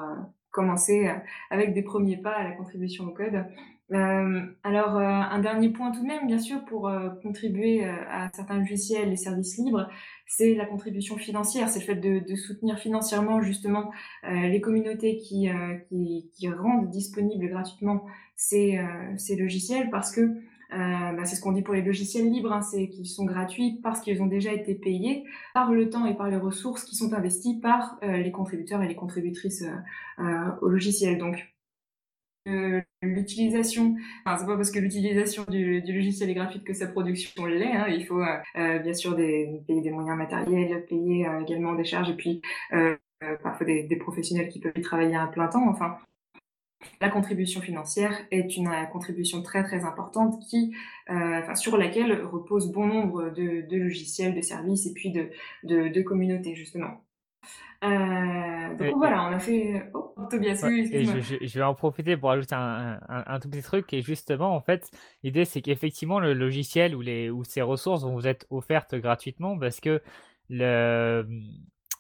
commencer 0.52 1.10
avec 1.52 1.74
des 1.74 1.84
premiers 1.84 2.18
pas 2.18 2.34
à 2.34 2.44
la 2.44 2.52
contribution 2.52 3.06
au 3.06 3.12
code. 3.12 3.46
Euh, 3.92 4.42
alors, 4.64 4.98
euh, 4.98 5.04
un 5.04 5.40
dernier 5.40 5.70
point 5.70 5.92
tout 5.92 6.02
de 6.02 6.08
même, 6.08 6.28
bien 6.28 6.38
sûr, 6.38 6.64
pour 6.66 6.88
euh, 6.88 7.10
contribuer 7.24 7.84
à 7.86 8.30
certains 8.34 8.60
logiciels 8.60 9.12
et 9.12 9.16
services 9.16 9.58
libres, 9.58 9.90
c'est 10.28 10.54
la 10.54 10.66
contribution 10.66 11.18
financière, 11.18 11.70
c'est 11.70 11.80
le 11.80 11.86
fait 11.86 11.96
de, 11.96 12.36
soutenir 12.36 12.78
financièrement 12.78 13.42
justement 13.42 13.92
les 14.24 14.62
communautés 14.62 15.18
qui, 15.18 15.50
rendent 15.50 16.90
disponibles 16.90 17.50
gratuitement 17.50 18.06
ces, 18.36 18.80
ces 19.18 19.36
logiciels 19.36 19.90
parce 19.90 20.12
que 20.12 20.22
bah, 20.70 21.26
c'est 21.26 21.36
ce 21.36 21.42
qu'on 21.42 21.52
dit 21.52 21.64
pour 21.64 21.74
les 21.74 21.82
logiciels 21.82 22.32
libres, 22.32 22.54
hein, 22.54 22.62
c'est 22.62 22.90
qu'ils 22.90 23.08
sont 23.08 23.26
gratuits 23.26 23.80
parce 23.82 24.02
qu'ils 24.02 24.22
ont 24.22 24.28
déjà 24.28 24.54
été 24.54 24.76
payés 24.76 25.24
par 25.56 25.72
le 25.72 25.90
temps 25.90 26.06
et 26.06 26.16
par 26.16 26.30
les 26.30 26.38
ressources 26.38 26.84
qui 26.84 26.96
sont 26.96 27.12
investies 27.14 27.60
par 27.60 28.00
les 28.04 28.32
contributeurs 28.32 28.84
et 28.84 28.88
les 28.88 28.96
contributrices 28.96 29.66
au 30.62 30.70
logiciel. 30.70 31.18
Donc, 31.18 31.52
l'utilisation, 33.02 33.96
enfin, 34.26 34.38
c'est 34.38 34.46
pas 34.46 34.56
parce 34.56 34.72
que 34.72 34.80
l'utilisation 34.80 35.46
du, 35.50 35.82
logiciel 35.82 36.30
est 36.30 36.34
gratuite 36.34 36.64
que 36.64 36.74
sa 36.74 36.88
production 36.88 37.46
l'est. 37.46 37.72
Hein. 37.72 37.88
Il 37.90 38.06
faut 38.06 38.22
euh, 38.22 38.38
euh, 38.58 38.80
bien 38.80 38.94
sûr 38.94 39.16
payer 39.16 39.82
des 39.82 39.92
moyens 39.92 40.18
matériels, 40.18 40.86
payer 40.86 41.28
euh, 41.28 41.42
également 41.42 41.74
des 41.76 41.86
charges 41.86 42.10
et 42.10 42.16
puis 42.16 42.42
parfois 43.44 43.66
des, 43.66 43.96
professionnels 43.98 44.50
qui 44.50 44.60
peuvent 44.60 44.74
y 44.76 44.82
travailler 44.82 45.16
à 45.16 45.28
plein 45.28 45.48
temps. 45.48 45.68
Enfin, 45.68 45.98
la 47.02 47.10
contribution 47.10 47.60
financière 47.60 48.18
est 48.32 48.56
une 48.56 48.70
contribution 48.92 49.42
très 49.42 49.64
très 49.64 49.84
importante 49.84 50.40
qui, 50.50 50.74
enfin, 51.10 51.56
sur 51.56 51.78
laquelle 51.78 52.24
repose 52.24 52.72
bon 52.72 52.88
nombre 52.88 53.30
de, 53.32 53.76
logiciels, 53.76 54.36
de 54.36 54.42
services 54.42 54.86
et 54.88 54.94
puis 54.94 55.12
de 55.12 56.02
communautés 56.02 56.56
justement. 56.56 57.02
Euh, 57.84 58.76
donc 58.76 58.98
voilà, 58.98 59.24
on 59.24 59.34
a 59.34 59.40
fait. 59.40 59.90
Oh, 59.94 60.14
Tobias, 60.30 60.60
oui, 60.64 60.90
et 60.92 61.06
je, 61.06 61.38
je, 61.42 61.60
vais 61.60 61.64
en 61.64 61.74
profiter 61.74 62.18
pour 62.18 62.32
ajouter 62.32 62.56
un, 62.56 63.00
un, 63.08 63.24
un, 63.26 63.40
tout 63.40 63.50
petit 63.50 63.62
truc. 63.62 63.94
Et 63.94 64.02
justement, 64.02 64.54
en 64.54 64.62
fait, 64.62 64.92
l'idée, 65.24 65.46
c'est 65.46 65.62
qu'effectivement, 65.62 66.20
le 66.20 66.34
logiciel 66.34 66.94
ou, 66.96 67.02
les, 67.02 67.30
ou 67.30 67.44
ces 67.46 67.62
ressources 67.62 68.04
vont 68.04 68.14
vous 68.14 68.28
être 68.28 68.46
offertes 68.50 68.96
gratuitement 68.96 69.58
parce 69.58 69.80
que 69.80 70.02
le 70.50 71.26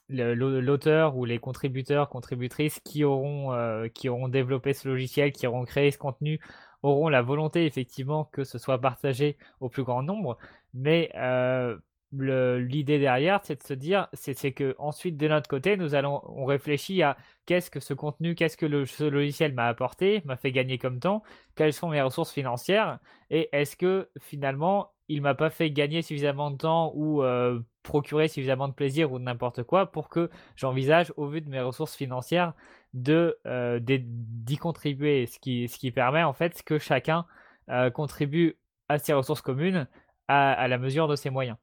l'auteur 0.09 1.15
ou 1.17 1.25
les 1.25 1.37
contributeurs, 1.39 2.09
contributrices 2.09 2.79
qui 2.79 3.03
auront, 3.03 3.53
euh, 3.53 3.87
qui 3.89 4.09
auront 4.09 4.27
développé 4.27 4.73
ce 4.73 4.87
logiciel, 4.87 5.31
qui 5.31 5.45
auront 5.45 5.65
créé 5.65 5.91
ce 5.91 5.97
contenu, 5.97 6.39
auront 6.81 7.09
la 7.09 7.21
volonté 7.21 7.65
effectivement 7.65 8.25
que 8.25 8.43
ce 8.43 8.57
soit 8.57 8.79
partagé 8.81 9.37
au 9.59 9.69
plus 9.69 9.83
grand 9.83 10.01
nombre. 10.01 10.37
Mais 10.73 11.11
euh, 11.15 11.77
l'idée 12.11 12.99
derrière, 12.99 13.39
c'est 13.43 13.61
de 13.61 13.63
se 13.63 13.73
dire, 13.73 14.07
c'est 14.13 14.51
que 14.51 14.75
ensuite 14.79 15.17
de 15.17 15.27
notre 15.27 15.47
côté, 15.47 15.77
nous 15.77 15.95
allons, 15.95 16.21
on 16.25 16.45
réfléchit 16.45 17.03
à 17.03 17.17
qu'est-ce 17.45 17.69
que 17.69 17.79
ce 17.79 17.93
contenu, 17.93 18.35
qu'est-ce 18.35 18.57
que 18.57 18.85
ce 18.85 19.03
logiciel 19.03 19.53
m'a 19.53 19.67
apporté, 19.67 20.21
m'a 20.25 20.37
fait 20.37 20.51
gagner 20.51 20.77
comme 20.77 20.99
temps, 20.99 21.23
quelles 21.55 21.73
sont 21.73 21.89
mes 21.89 22.01
ressources 22.01 22.31
financières, 22.31 22.99
et 23.29 23.49
est-ce 23.51 23.75
que 23.75 24.09
finalement 24.19 24.91
il 25.07 25.21
m'a 25.21 25.35
pas 25.35 25.49
fait 25.49 25.71
gagner 25.71 26.01
suffisamment 26.03 26.51
de 26.51 26.57
temps 26.57 26.91
ou 26.95 27.23
euh, 27.23 27.59
procurer 27.83 28.27
suffisamment 28.27 28.67
de 28.67 28.73
plaisir 28.73 29.11
ou 29.11 29.19
n'importe 29.19 29.63
quoi 29.63 29.91
pour 29.91 30.07
que 30.09 30.29
j'envisage, 30.55 31.11
au 31.17 31.27
vu 31.27 31.41
de 31.41 31.49
mes 31.49 31.61
ressources 31.61 31.95
financières, 31.95 32.53
de 32.93 33.39
euh, 33.47 33.79
d'y 33.81 34.57
contribuer, 34.57 35.25
ce 35.25 35.39
qui, 35.39 35.67
ce 35.67 35.77
qui 35.77 35.91
permet 35.91 36.23
en 36.23 36.33
fait 36.33 36.61
que 36.63 36.77
chacun 36.79 37.25
euh, 37.69 37.89
contribue 37.89 38.57
à 38.87 38.99
ses 38.99 39.13
ressources 39.13 39.41
communes 39.41 39.87
à 40.27 40.67
la 40.67 40.77
mesure 40.77 41.07
de 41.07 41.15
ses 41.15 41.31
moyens. 41.31 41.57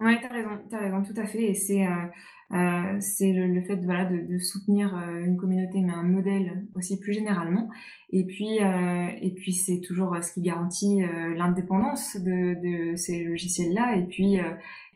Ouais, 0.00 0.18
t'as 0.20 0.28
raison, 0.28 0.50
t'as 0.68 0.78
raison, 0.80 1.02
tout 1.02 1.18
à 1.18 1.24
fait. 1.24 1.50
Et 1.50 1.54
c'est 1.54 1.86
euh, 1.86 2.06
euh, 2.52 3.00
le, 3.20 3.54
le, 3.54 3.62
fait 3.62 3.76
voilà, 3.76 4.04
de, 4.06 4.38
soutenir 4.38 4.96
euh, 4.96 5.24
une 5.24 5.36
communauté, 5.36 5.80
mais 5.80 5.92
un 5.92 6.02
modèle 6.02 6.66
aussi 6.74 6.98
plus 6.98 7.12
généralement. 7.12 7.70
Et 8.10 8.24
puis, 8.24 8.58
et 8.58 9.30
puis 9.34 9.52
c'est 9.52 9.80
toujours 9.80 10.16
ce 10.22 10.32
qui 10.34 10.42
garantit 10.42 11.00
l'indépendance 11.36 12.16
de, 12.16 12.54
de, 12.92 12.96
ces 12.96 13.24
logiciels-là. 13.24 13.96
Et 13.96 14.04
puis, 14.04 14.38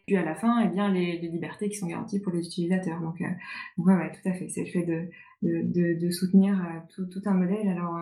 puis 0.07 0.17
à 0.17 0.25
la 0.25 0.35
fin, 0.35 0.61
eh 0.65 0.69
bien, 0.69 0.93
les, 0.93 1.19
libertés 1.19 1.69
qui 1.69 1.77
sont 1.77 1.87
garanties 1.87 2.21
pour 2.21 2.33
les 2.33 2.47
utilisateurs. 2.47 3.01
Donc, 3.01 3.21
ouais, 3.21 4.13
tout 4.13 4.29
à 4.29 4.33
fait. 4.35 4.49
C'est 4.49 4.65
le 4.65 4.71
fait 4.71 4.85
de, 4.85 5.09
de, 5.43 5.99
de, 6.01 6.11
soutenir 6.11 6.61
tout, 6.95 7.07
tout 7.07 7.23
un 7.27 7.35
modèle. 7.35 7.69
Alors, 7.69 7.99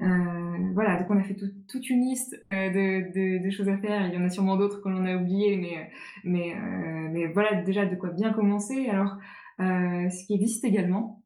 euh, 0.00 0.72
voilà, 0.74 0.98
donc 0.98 1.10
on 1.10 1.18
a 1.18 1.22
fait 1.22 1.36
toute 1.68 1.88
une 1.88 2.00
liste 2.00 2.36
euh, 2.52 3.38
de, 3.40 3.50
choses 3.50 3.68
à 3.68 3.78
faire. 3.78 4.06
Il 4.08 4.14
y 4.14 4.18
en 4.18 4.24
a 4.24 4.30
sûrement 4.30 4.56
d'autres 4.56 4.80
que 4.80 4.88
l'on 4.88 5.04
a 5.06 5.16
oubliées, 5.16 5.90
mais, 6.24 6.54
euh, 6.56 7.30
voilà 7.32 7.62
déjà 7.62 7.86
de 7.86 7.96
quoi 7.96 8.10
bien 8.10 8.32
commencer. 8.32 8.88
Alors, 8.88 9.16
ce 9.58 10.26
qui 10.26 10.34
existe 10.34 10.64
également, 10.64 11.22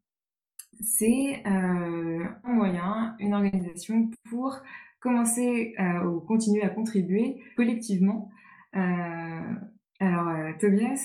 c'est 0.81 1.43
un 1.45 2.37
moyen, 2.45 3.17
une 3.19 3.35
organisation 3.35 4.11
pour 4.29 4.59
commencer 5.01 5.75
ou 6.05 6.21
continuer 6.21 6.63
à 6.63 6.69
contribuer 6.69 7.41
collectivement. 7.57 8.31
alors, 8.73 10.59
Tobias, 10.61 11.01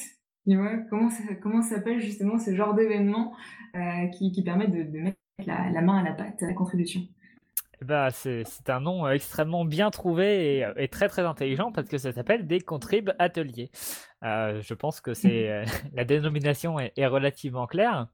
dis-moi, 0.45 0.78
comment, 0.89 1.62
s'appelle 1.62 2.02
justement 2.02 2.38
ce 2.38 2.54
genre 2.54 2.73
d'événement 2.73 3.34
qui, 4.17 4.43
permet 4.43 4.67
de, 4.67 4.84
de 4.84 4.99
mettre 4.99 5.17
la, 5.45 5.69
la, 5.69 5.82
main 5.82 5.99
à 5.99 6.04
la 6.04 6.13
pâte 6.13 6.43
à 6.43 6.47
la 6.47 6.54
contribution? 6.54 7.02
Bah, 7.84 8.10
c'est 8.12 8.46
un 8.69 8.80
nom 8.80 9.08
extrêmement 9.10 9.65
bien 9.65 9.91
trouvé 9.91 10.65
et, 10.78 10.88
très 10.88 11.08
très 11.08 11.24
intelligent 11.24 11.72
parce 11.72 11.88
que 11.88 11.98
ça 11.98 12.12
s'appelle 12.12 12.48
des 12.48 12.62
contrib 12.62 13.12
ateliers. 13.19 13.72
Euh, 14.24 14.62
je 14.62 14.74
pense 14.74 15.02
que 15.02 15.13
c'est 15.13 15.50
euh, 15.52 15.65
la 15.93 16.06
dénomination 16.06 16.80
est, 16.80 17.08
relativement 17.08 17.67
claire. 17.67 18.08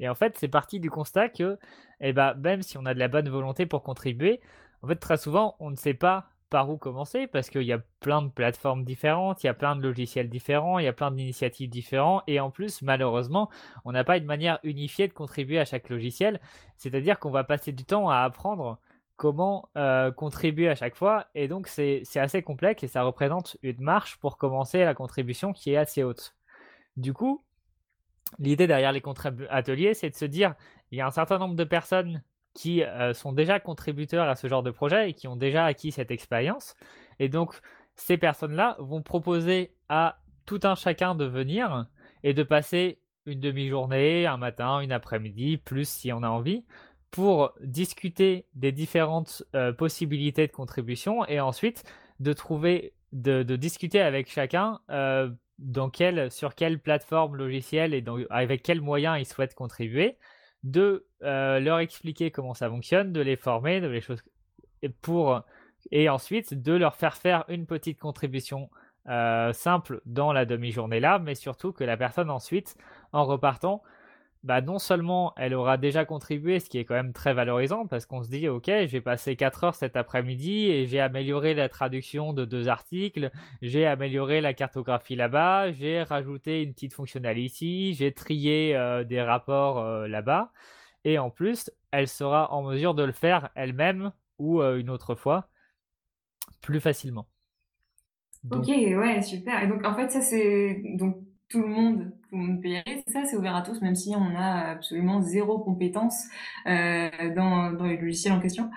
Et 0.00 0.08
en 0.08 0.14
fait, 0.14 0.36
c'est 0.38 0.48
parti 0.48 0.80
du 0.80 0.90
constat 0.90 1.28
que, 1.28 1.58
eh 2.00 2.12
bah, 2.12 2.34
même 2.34 2.62
si 2.62 2.78
on 2.78 2.86
a 2.86 2.94
de 2.94 2.98
la 2.98 3.08
bonne 3.08 3.28
volonté 3.28 3.66
pour 3.66 3.82
contribuer, 3.82 4.40
en 4.82 4.88
fait, 4.88 4.96
très 4.96 5.16
souvent, 5.16 5.56
on 5.60 5.70
ne 5.70 5.76
sait 5.76 5.94
pas 5.94 6.30
par 6.50 6.70
où 6.70 6.78
commencer 6.78 7.26
parce 7.26 7.50
qu'il 7.50 7.62
y 7.62 7.72
a 7.72 7.80
plein 8.00 8.22
de 8.22 8.28
plateformes 8.28 8.84
différentes, 8.84 9.42
il 9.42 9.46
y 9.46 9.50
a 9.50 9.54
plein 9.54 9.76
de 9.76 9.82
logiciels 9.82 10.28
différents, 10.28 10.78
il 10.78 10.84
y 10.84 10.88
a 10.88 10.92
plein 10.92 11.10
d'initiatives 11.10 11.68
différentes 11.68 12.22
et 12.26 12.40
en 12.40 12.50
plus 12.50 12.82
malheureusement 12.82 13.50
on 13.84 13.92
n'a 13.92 14.04
pas 14.04 14.16
une 14.16 14.24
manière 14.24 14.58
unifiée 14.62 15.08
de 15.08 15.12
contribuer 15.12 15.58
à 15.58 15.64
chaque 15.64 15.88
logiciel, 15.90 16.40
c'est-à-dire 16.76 17.18
qu'on 17.18 17.30
va 17.30 17.44
passer 17.44 17.72
du 17.72 17.84
temps 17.84 18.08
à 18.08 18.20
apprendre 18.20 18.78
comment 19.18 19.68
euh, 19.76 20.10
contribuer 20.12 20.70
à 20.70 20.76
chaque 20.76 20.94
fois. 20.94 21.26
Et 21.34 21.48
donc, 21.48 21.66
c'est 21.66 22.04
assez 22.16 22.40
complexe 22.40 22.84
et 22.84 22.88
ça 22.88 23.02
représente 23.02 23.58
une 23.62 23.80
marche 23.80 24.16
pour 24.16 24.38
commencer 24.38 24.78
la 24.84 24.94
contribution 24.94 25.52
qui 25.52 25.72
est 25.72 25.76
assez 25.76 26.02
haute. 26.04 26.36
Du 26.96 27.12
coup, 27.12 27.44
l'idée 28.38 28.66
derrière 28.66 28.92
les 28.92 29.02
ateliers, 29.50 29.92
c'est 29.92 30.08
de 30.08 30.14
se 30.14 30.24
dire, 30.24 30.54
il 30.92 30.98
y 30.98 31.00
a 31.02 31.06
un 31.06 31.10
certain 31.10 31.38
nombre 31.38 31.56
de 31.56 31.64
personnes 31.64 32.22
qui 32.54 32.82
euh, 32.82 33.12
sont 33.12 33.32
déjà 33.32 33.60
contributeurs 33.60 34.28
à 34.28 34.36
ce 34.36 34.46
genre 34.46 34.62
de 34.62 34.70
projet 34.70 35.10
et 35.10 35.14
qui 35.14 35.26
ont 35.26 35.36
déjà 35.36 35.64
acquis 35.64 35.90
cette 35.90 36.12
expérience. 36.12 36.76
Et 37.18 37.28
donc, 37.28 37.60
ces 37.96 38.18
personnes-là 38.18 38.76
vont 38.78 39.02
proposer 39.02 39.74
à 39.88 40.20
tout 40.46 40.60
un 40.62 40.76
chacun 40.76 41.16
de 41.16 41.24
venir 41.24 41.86
et 42.22 42.34
de 42.34 42.42
passer 42.44 43.00
une 43.26 43.40
demi-journée, 43.40 44.26
un 44.26 44.36
matin, 44.36 44.80
une 44.80 44.92
après-midi, 44.92 45.56
plus 45.58 45.88
si 45.88 46.12
on 46.12 46.22
a 46.22 46.28
envie, 46.28 46.64
pour 47.10 47.54
discuter 47.60 48.46
des 48.54 48.72
différentes 48.72 49.42
euh, 49.54 49.72
possibilités 49.72 50.46
de 50.46 50.52
contribution 50.52 51.26
et 51.26 51.40
ensuite 51.40 51.84
de 52.20 52.32
trouver, 52.32 52.92
de, 53.12 53.42
discuter 53.56 54.00
avec 54.00 54.30
chacun 54.30 54.80
euh, 54.90 55.30
sur 56.30 56.54
quelle 56.54 56.78
plateforme 56.78 57.36
logicielle 57.36 57.94
et 57.94 58.04
avec 58.30 58.62
quels 58.62 58.80
moyens 58.80 59.18
ils 59.18 59.26
souhaitent 59.26 59.54
contribuer, 59.54 60.16
de 60.64 61.06
euh, 61.22 61.60
leur 61.60 61.78
expliquer 61.78 62.30
comment 62.30 62.54
ça 62.54 62.68
fonctionne, 62.68 63.12
de 63.12 63.20
les 63.20 63.36
former, 63.36 63.80
de 63.80 63.88
les 63.88 64.00
choses 64.00 64.22
pour 65.00 65.42
et 65.90 66.08
ensuite 66.08 66.60
de 66.60 66.72
leur 66.72 66.96
faire 66.96 67.16
faire 67.16 67.44
une 67.48 67.66
petite 67.66 67.98
contribution 67.98 68.68
simple 69.52 70.02
dans 70.04 70.34
la 70.34 70.44
demi-journée 70.44 71.00
là, 71.00 71.18
mais 71.18 71.34
surtout 71.34 71.72
que 71.72 71.82
la 71.82 71.96
personne 71.96 72.28
ensuite, 72.28 72.76
en 73.12 73.24
repartant, 73.24 73.82
bah 74.48 74.62
non 74.62 74.78
seulement 74.78 75.34
elle 75.36 75.52
aura 75.52 75.76
déjà 75.76 76.06
contribué, 76.06 76.58
ce 76.58 76.70
qui 76.70 76.78
est 76.78 76.86
quand 76.86 76.94
même 76.94 77.12
très 77.12 77.34
valorisant, 77.34 77.86
parce 77.86 78.06
qu'on 78.06 78.22
se 78.22 78.30
dit, 78.30 78.48
ok, 78.48 78.70
j'ai 78.86 79.02
passé 79.02 79.36
4 79.36 79.64
heures 79.64 79.74
cet 79.74 79.94
après-midi 79.94 80.68
et 80.70 80.86
j'ai 80.86 81.00
amélioré 81.00 81.52
la 81.52 81.68
traduction 81.68 82.32
de 82.32 82.46
deux 82.46 82.66
articles, 82.68 83.30
j'ai 83.60 83.84
amélioré 83.84 84.40
la 84.40 84.54
cartographie 84.54 85.16
là-bas, 85.16 85.72
j'ai 85.72 86.02
rajouté 86.02 86.62
une 86.62 86.72
petite 86.72 86.94
fonctionnalité 86.94 87.44
ici, 87.44 87.92
j'ai 87.92 88.10
trié 88.10 88.74
euh, 88.74 89.04
des 89.04 89.20
rapports 89.20 89.80
euh, 89.80 90.08
là-bas, 90.08 90.50
et 91.04 91.18
en 91.18 91.28
plus, 91.28 91.70
elle 91.90 92.08
sera 92.08 92.50
en 92.50 92.62
mesure 92.62 92.94
de 92.94 93.02
le 93.02 93.12
faire 93.12 93.50
elle-même 93.54 94.12
ou 94.38 94.62
euh, 94.62 94.78
une 94.78 94.88
autre 94.88 95.14
fois 95.14 95.50
plus 96.62 96.80
facilement. 96.80 97.28
Ok, 98.50 98.68
ouais, 98.68 99.20
super. 99.20 99.62
Et 99.62 99.66
donc, 99.66 99.84
en 99.84 99.94
fait, 99.94 100.08
ça, 100.08 100.22
c'est 100.22 100.80
donc 100.96 101.18
tout 101.50 101.60
le 101.60 101.68
monde, 101.68 102.12
aller. 102.32 103.04
Ça, 103.08 103.24
c'est 103.24 103.36
ouvert 103.36 103.56
à 103.56 103.62
tous, 103.62 103.80
même 103.80 103.94
si 103.94 104.14
on 104.14 104.36
a 104.36 104.70
absolument 104.70 105.20
zéro 105.20 105.58
compétence 105.58 106.24
euh, 106.66 107.10
dans, 107.34 107.72
dans 107.72 107.84
les 107.84 107.96
logiciels 107.96 108.32
en 108.32 108.40
question. 108.40 108.70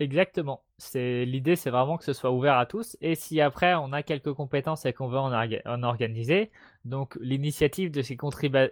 Exactement. 0.00 0.64
C'est 0.78 1.26
l'idée, 1.26 1.56
c'est 1.56 1.68
vraiment 1.68 1.98
que 1.98 2.04
ce 2.04 2.14
soit 2.14 2.32
ouvert 2.32 2.56
à 2.56 2.64
tous. 2.64 2.96
Et 3.02 3.14
si 3.14 3.40
après 3.42 3.74
on 3.74 3.92
a 3.92 4.02
quelques 4.02 4.32
compétences 4.32 4.86
et 4.86 4.94
qu'on 4.94 5.08
veut 5.08 5.18
en, 5.18 5.82
organiser, 5.82 6.50
donc 6.86 7.16
l'initiative 7.20 7.90
de 7.90 8.00
ces 8.00 8.16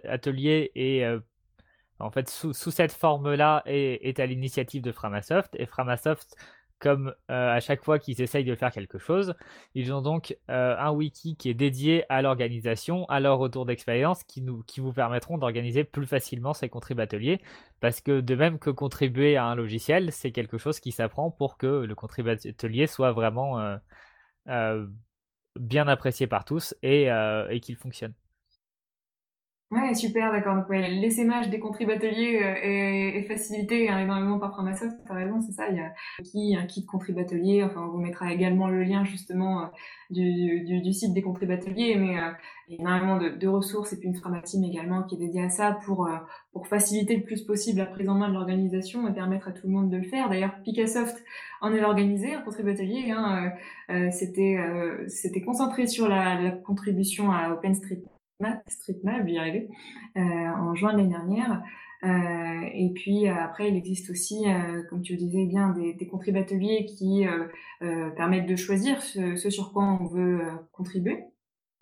ateliers 0.05 0.71
est 0.73 1.03
euh, 1.03 1.19
en 1.99 2.09
fait 2.09 2.27
sous, 2.29 2.53
sous 2.53 2.71
cette 2.71 2.91
forme-là 2.91 3.61
est, 3.67 4.07
est, 4.07 4.19
à 4.19 4.25
l'initiative 4.25 4.81
de 4.81 4.91
Framasoft. 4.91 5.55
Et 5.59 5.67
Framasoft 5.67 6.35
comme 6.79 7.13
euh, 7.29 7.51
à 7.51 7.59
chaque 7.59 7.83
fois 7.83 7.99
qu'ils 7.99 8.21
essayent 8.21 8.45
de 8.45 8.55
faire 8.55 8.71
quelque 8.71 8.97
chose. 8.97 9.35
Ils 9.75 9.93
ont 9.93 10.01
donc 10.01 10.37
euh, 10.49 10.75
un 10.77 10.91
wiki 10.91 11.35
qui 11.35 11.49
est 11.49 11.53
dédié 11.53 12.05
à 12.09 12.21
l'organisation, 12.21 13.05
à 13.05 13.19
leur 13.19 13.37
retour 13.37 13.65
d'expérience, 13.65 14.23
qui, 14.23 14.41
vous 14.41 14.93
permettront 14.93 15.37
d'organiser 15.37 15.83
plus 15.83 16.07
facilement 16.07 16.53
ces 16.53 16.69
contribuateliers. 16.69 17.41
Parce 17.81 18.01
que 18.01 18.21
de 18.21 18.35
même 18.35 18.59
que 18.59 18.69
contribuer 18.69 19.37
à 19.37 19.45
un 19.45 19.55
logiciel, 19.55 20.11
c'est 20.11 20.31
quelque 20.31 20.57
chose 20.57 20.79
qui 20.79 20.91
s'apprend 20.91 21.31
pour 21.31 21.57
que 21.57 21.67
le 21.67 21.95
contribuatelier 21.95 22.87
soit 22.87 23.11
vraiment 23.11 23.77
euh, 24.47 24.87
bien 25.59 25.87
apprécié 25.87 26.27
par 26.27 26.45
tous 26.45 26.75
et 26.81 27.09
qu'il 27.61 27.75
fonctionne. 27.75 28.13
Ouais, 29.71 29.93
super, 29.93 30.31
d'accord. 30.31 30.55
Donc, 30.55 30.67
ouais, 30.69 30.89
l'essaimage 30.89 31.51
des 31.51 31.59
contribuateliers 31.59 32.41
euh, 32.41 32.55
est, 32.63 33.19
est, 33.19 33.23
facilité 33.23 33.87
hein, 33.87 33.99
énormément 33.99 34.39
par 34.39 34.51
Framasoft. 34.51 34.97
T'as 35.07 35.13
raison, 35.13 35.41
c'est 35.41 35.51
ça. 35.51 35.69
Il 35.69 35.77
y 36.33 36.55
a 36.55 36.59
un 36.59 36.65
kit 36.65 36.87
contribuatelier. 36.87 37.63
Enfin, 37.63 37.81
on 37.85 37.91
vous 37.91 37.99
mettra 37.99 38.33
également 38.33 38.67
le 38.67 38.81
lien 38.81 39.03
justement 39.03 39.61
euh, 39.61 39.65
du, 40.09 40.63
du, 40.65 40.81
du, 40.81 40.91
site 40.91 41.13
des 41.13 41.21
contribuateliers, 41.21 41.97
mais 41.97 42.17
euh, 42.17 42.31
il 42.67 42.77
y 42.77 42.77
a 42.79 42.81
énormément 42.81 43.17
de, 43.17 43.29
de, 43.29 43.47
ressources 43.47 43.93
et 43.93 43.99
puis 43.99 44.07
une 44.07 44.15
Framateam 44.15 44.63
également 44.63 45.03
qui 45.03 45.15
est 45.15 45.19
dédiée 45.19 45.43
à 45.43 45.49
ça 45.49 45.77
pour 45.85 46.07
euh, 46.07 46.17
pour 46.51 46.65
faciliter 46.65 47.15
le 47.15 47.23
plus 47.23 47.43
possible 47.43 47.77
la 47.77 47.85
prise 47.85 48.09
en 48.09 48.15
main 48.15 48.29
de 48.29 48.33
l'organisation 48.33 49.07
et 49.07 49.13
permettre 49.13 49.49
à 49.49 49.51
tout 49.51 49.67
le 49.67 49.73
monde 49.73 49.91
de 49.91 49.97
le 49.97 50.03
faire. 50.03 50.29
D'ailleurs, 50.29 50.55
Picassoft 50.63 51.23
en 51.61 51.71
est 51.75 51.83
organisé, 51.83 52.33
un 52.33 52.41
contribuatelier. 52.41 53.11
Hein, 53.11 53.51
c'était 54.11 54.57
c'était 55.07 55.41
concentré 55.41 55.85
sur 55.85 56.07
la, 56.07 56.41
la 56.41 56.51
contribution 56.51 57.31
à 57.31 57.51
OpenStreetMap 57.53 58.18
StreetMap, 58.67 59.27
y 59.27 59.37
arriver, 59.37 59.69
euh, 60.17 60.21
en 60.21 60.75
juin 60.75 60.93
de 60.93 60.97
l'année 60.97 61.09
dernière. 61.09 61.61
Euh, 62.03 62.69
et 62.73 62.91
puis 62.95 63.27
euh, 63.27 63.33
après, 63.35 63.69
il 63.69 63.75
existe 63.75 64.09
aussi, 64.09 64.45
comme 64.89 65.01
tu 65.01 65.13
le 65.13 65.19
disais 65.19 65.45
bien, 65.45 65.69
des, 65.71 65.93
des 65.93 66.07
contribuateliers 66.07 66.85
qui 66.85 67.25
permettent 68.15 68.47
de 68.47 68.55
choisir 68.55 69.01
ce, 69.01 69.35
sur 69.49 69.73
quoi 69.73 69.83
on 70.01 70.05
veut 70.05 70.41
contribuer 70.71 71.25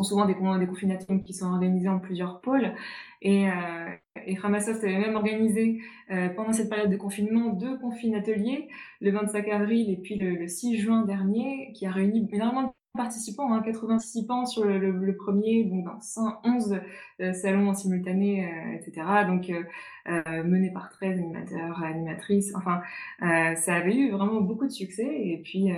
souvent 0.04 0.26
des, 0.26 0.36
des 0.36 1.24
qui 1.24 1.34
sont 1.34 1.48
organisés 1.48 1.90
en 1.90 2.00
plusieurs 2.00 2.42
pôles. 2.42 2.74
Et, 3.22 3.50
euh, 3.50 3.90
et 4.26 4.36
Framasoft 4.36 4.84
avait 4.84 4.98
même 4.98 5.16
organisé 5.16 5.80
euh, 6.12 6.30
pendant 6.30 6.54
cette 6.54 6.70
période 6.70 6.92
de 6.92 6.98
confinement 6.98 7.50
deux 7.50 7.78
confinateliers, 7.80 8.68
le 9.02 9.12
25 9.12 9.48
avril 9.50 9.90
et 9.90 9.98
puis 9.98 10.18
le, 10.18 10.36
le 10.36 10.48
6 10.48 10.78
juin 10.78 11.04
dernier, 11.04 11.72
qui 11.74 11.86
a 11.88 11.92
réuni 11.92 12.28
énormément 12.32 12.76
participants, 12.98 13.54
hein, 13.54 13.62
80 13.64 13.88
participants 13.88 14.46
sur 14.46 14.66
le, 14.66 15.16
premier, 15.16 15.64
donc 15.64 15.86
dans 15.86 16.00
111 16.02 16.80
euh, 17.20 17.34
salons 17.34 17.70
en 17.70 17.74
simultané, 17.74 18.46
euh, 18.46 18.76
etc. 18.76 19.06
Donc 19.28 19.50
euh, 19.50 19.64
euh, 20.08 20.44
mené 20.44 20.72
par 20.72 20.90
13 20.90 21.20
animateurs, 21.20 21.84
animatrices. 21.84 22.54
Enfin, 22.56 22.82
ça 23.20 23.76
avait 23.76 23.96
eu 23.96 24.12
vraiment 24.12 24.42
beaucoup 24.42 24.66
de 24.66 24.72
succès. 24.72 25.04
Et 25.06 25.42
puis, 25.44 25.70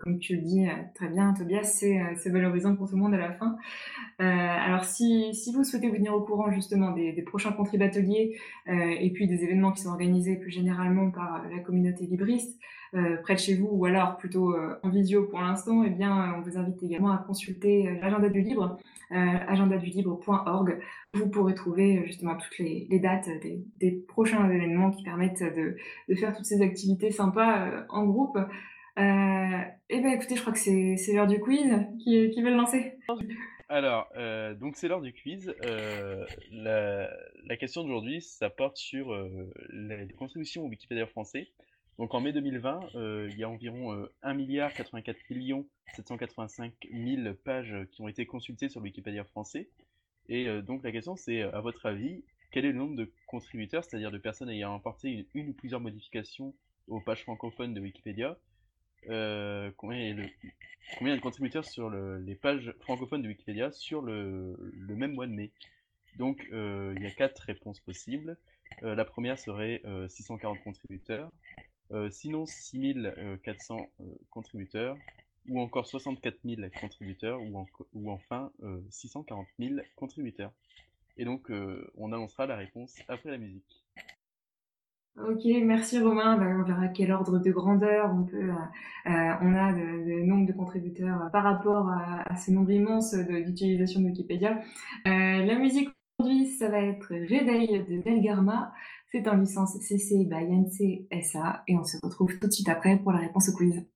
comme 0.00 0.18
tu 0.18 0.36
le 0.36 0.42
dis 0.42 0.66
très 0.94 1.08
bien, 1.08 1.34
Tobias, 1.34 1.64
c'est 1.64 2.30
valorisant 2.30 2.76
pour 2.76 2.88
tout 2.88 2.96
le 2.96 3.02
monde 3.02 3.14
à 3.14 3.18
la 3.18 3.32
fin. 3.32 3.56
alors, 4.18 4.84
si, 4.84 5.34
si 5.34 5.52
vous 5.52 5.64
souhaitez 5.64 5.90
venir 5.90 6.14
au 6.14 6.22
courant 6.22 6.50
justement 6.50 6.92
des, 6.92 7.22
prochains 7.22 7.52
contribuateliers 7.52 8.38
et 8.66 9.10
puis 9.12 9.26
des 9.26 9.44
événements 9.44 9.72
qui 9.72 9.82
sont 9.82 9.90
organisés 9.90 10.36
plus 10.36 10.50
généralement 10.50 11.10
par 11.10 11.44
la 11.50 11.58
communauté 11.58 12.06
libriste, 12.06 12.58
près 13.22 13.34
de 13.34 13.40
chez 13.40 13.56
vous 13.56 13.68
ou 13.70 13.84
alors 13.84 14.16
plutôt 14.16 14.54
euh, 14.54 14.78
en 14.82 14.88
visio 14.88 15.24
pour 15.24 15.40
l'instant, 15.40 15.82
eh 15.84 15.90
bien, 15.90 16.34
on 16.36 16.40
vous 16.42 16.56
invite 16.58 16.82
également 16.82 17.12
à 17.12 17.18
consulter 17.18 17.88
euh, 17.88 18.00
l'agenda 18.00 18.28
du 18.28 18.40
libre, 18.40 18.78
agendadulibre.org. 19.10 20.80
Vous 21.12 21.28
pourrez 21.28 21.54
trouver 21.54 22.02
justement 22.06 22.36
toutes 22.36 22.58
les, 22.58 22.98
dates 23.00 23.28
des, 23.78 24.04
prochains 24.08 24.48
événements 24.50 24.90
qui 24.90 25.04
permettent 25.04 25.42
de, 25.42 25.76
faire 26.14 26.34
toutes 26.34 26.46
ces 26.46 26.62
activités 26.62 27.10
sympas 27.10 27.84
en 27.88 28.04
groupe. 28.06 28.38
Euh, 28.96 29.60
eh 29.88 30.00
ben 30.00 30.12
écoutez, 30.12 30.36
je 30.36 30.40
crois 30.40 30.52
que 30.52 30.58
c'est 30.58 31.12
l'heure 31.12 31.26
du 31.26 31.40
quiz. 31.40 31.68
Qui, 32.02 32.40
veut 32.40 32.50
le 32.50 32.56
lancer 32.56 32.94
Alors, 33.68 34.08
euh, 34.16 34.54
donc 34.54 34.76
c'est 34.76 34.88
l'heure 34.88 35.00
du 35.00 35.12
quiz. 35.12 35.52
Euh, 35.64 36.24
la, 36.52 37.10
la, 37.46 37.56
question 37.56 37.82
d'aujourd'hui, 37.82 38.20
ça 38.20 38.50
porte 38.50 38.76
sur 38.76 39.12
les 39.70 40.06
contributions 40.16 40.64
au 40.64 40.68
Wikipédia 40.68 41.06
français. 41.06 41.48
Donc 41.98 42.14
en 42.14 42.20
mai 42.20 42.32
2020, 42.32 42.94
euh, 42.96 43.28
il 43.30 43.38
y 43.38 43.44
a 43.44 43.48
environ 43.48 43.92
euh, 43.92 44.12
1 44.22 44.34
milliard 44.34 44.72
84 44.72 45.16
millions 45.30 45.66
785 45.94 46.72
000 46.92 47.34
pages 47.44 47.76
qui 47.92 48.02
ont 48.02 48.08
été 48.08 48.26
consultées 48.26 48.68
sur 48.68 48.80
le 48.80 48.84
Wikipédia 48.84 49.24
français. 49.24 49.68
Et 50.28 50.48
euh, 50.48 50.62
donc 50.62 50.82
la 50.82 50.90
question 50.90 51.16
c'est, 51.16 51.42
à 51.42 51.60
votre 51.60 51.86
avis, 51.86 52.24
quel 52.50 52.64
est 52.64 52.72
le 52.72 52.78
nombre 52.78 52.96
de 52.96 53.12
contributeurs, 53.26 53.84
c'est-à-dire 53.84 54.10
de 54.10 54.18
personnes 54.18 54.50
ayant 54.50 54.74
apporté 54.74 55.26
une, 55.34 55.48
ou 55.50 55.52
plusieurs 55.52 55.80
modifications 55.80 56.54
aux 56.88 57.00
pages 57.00 57.22
francophones 57.22 57.74
de 57.74 57.80
Wikipédia 57.80 58.36
euh, 59.10 59.70
combien, 59.76 60.14
le, 60.14 60.24
combien 60.98 61.14
de 61.14 61.20
contributeurs 61.20 61.64
sur 61.64 61.90
le, 61.90 62.18
les 62.18 62.34
pages 62.34 62.72
francophones 62.80 63.22
de 63.22 63.28
Wikipédia 63.28 63.70
sur 63.70 64.00
le, 64.00 64.56
le 64.72 64.96
même 64.96 65.12
mois 65.12 65.26
de 65.26 65.32
mai? 65.32 65.50
Donc 66.16 66.46
euh, 66.52 66.94
il 66.96 67.02
y 67.02 67.06
a 67.06 67.10
quatre 67.10 67.40
réponses 67.40 67.80
possibles. 67.80 68.36
Euh, 68.82 68.94
la 68.94 69.04
première 69.04 69.38
serait 69.38 69.82
640 70.08 70.62
contributeurs. 70.62 71.30
Euh, 71.92 72.08
sinon 72.10 72.46
6400 72.46 73.76
euh, 74.00 74.04
contributeurs, 74.30 74.96
ou 75.48 75.60
encore 75.60 75.86
64 75.86 76.36
000 76.44 76.62
contributeurs, 76.80 77.40
ou, 77.92 78.10
enfin 78.10 78.50
640 78.90 79.46
euh, 79.60 79.68
000 79.68 79.80
contributeurs. 79.96 80.52
Et 81.16 81.24
donc, 81.24 81.52
on 81.96 82.12
annoncera 82.12 82.46
la 82.46 82.56
réponse 82.56 82.96
après 83.06 83.30
la 83.30 83.38
musique. 83.38 83.84
Ok, 85.16 85.44
merci 85.62 86.00
Romain. 86.00 86.36
Ben, 86.36 86.60
on 86.60 86.64
verra 86.64 86.88
quel 86.88 87.12
ordre 87.12 87.38
de 87.38 87.52
grandeur 87.52 88.12
on 88.12 89.54
a 89.54 89.72
de, 89.72 90.24
nombre 90.24 90.48
de 90.48 90.52
contributeurs 90.52 91.30
par 91.30 91.44
rapport 91.44 91.88
à, 91.88 92.34
ces 92.34 92.50
nombres 92.50 92.72
immenses 92.72 93.14
d'utilisation 93.14 94.00
de, 94.00 94.06
Wikipédia. 94.06 94.60
la 95.04 95.56
musique 95.56 95.90
aujourd'hui, 96.18 96.46
ça 96.48 96.68
va 96.68 96.80
être 96.80 97.10
Reday 97.10 97.84
de 97.84 98.02
Delgarma. 98.02 98.72
C'est 99.14 99.28
en 99.28 99.36
licence 99.36 99.78
CC 99.78 100.24
by 100.24 100.44
NC 100.44 101.06
SA 101.22 101.62
et 101.68 101.76
on 101.76 101.84
se 101.84 101.98
retrouve 102.02 102.36
tout 102.40 102.48
de 102.48 102.52
suite 102.52 102.68
après 102.68 102.98
pour 102.98 103.12
la 103.12 103.20
réponse 103.20 103.48
au 103.48 103.52
quiz. 103.52 103.86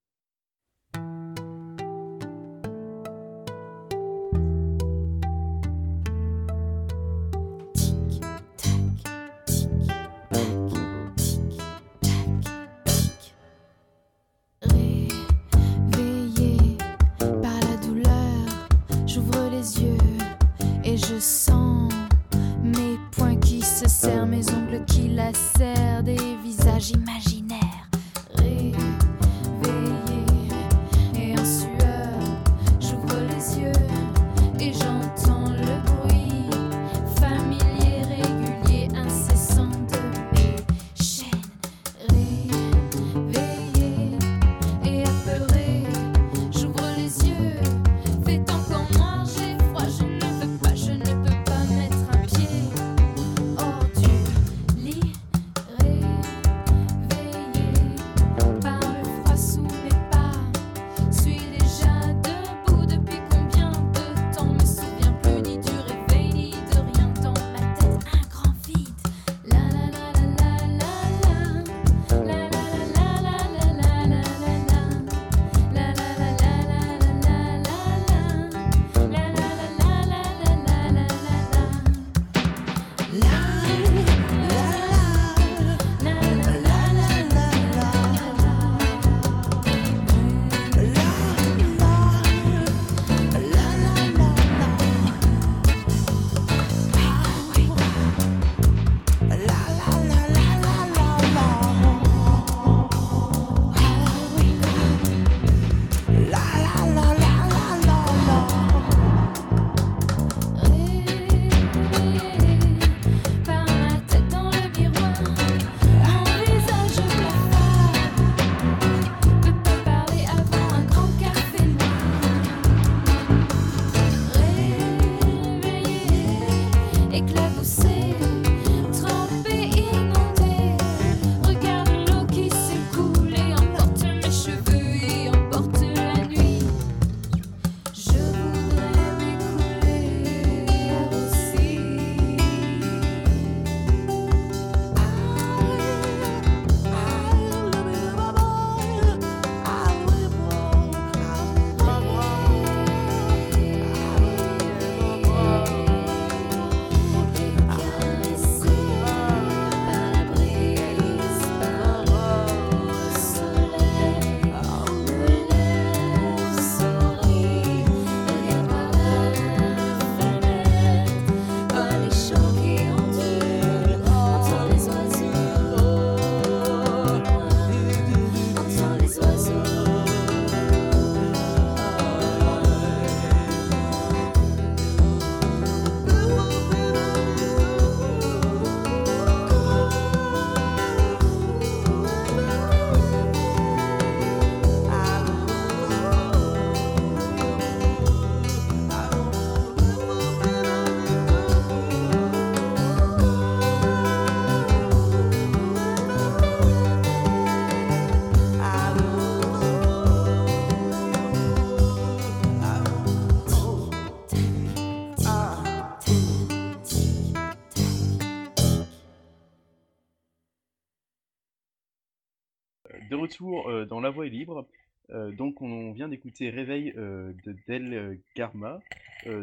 Retour 223.39 223.87
dans 223.87 224.01
La 224.01 224.11
Voix 224.11 224.27
est 224.27 224.31
libre. 224.31 224.67
donc 225.11 225.63
on 225.63 225.93
vient 225.93 226.09
d'écouter 226.09 226.51
Réveil 226.51 226.93
de 226.93 227.57
Del 227.69 228.19
Garma 228.35 228.81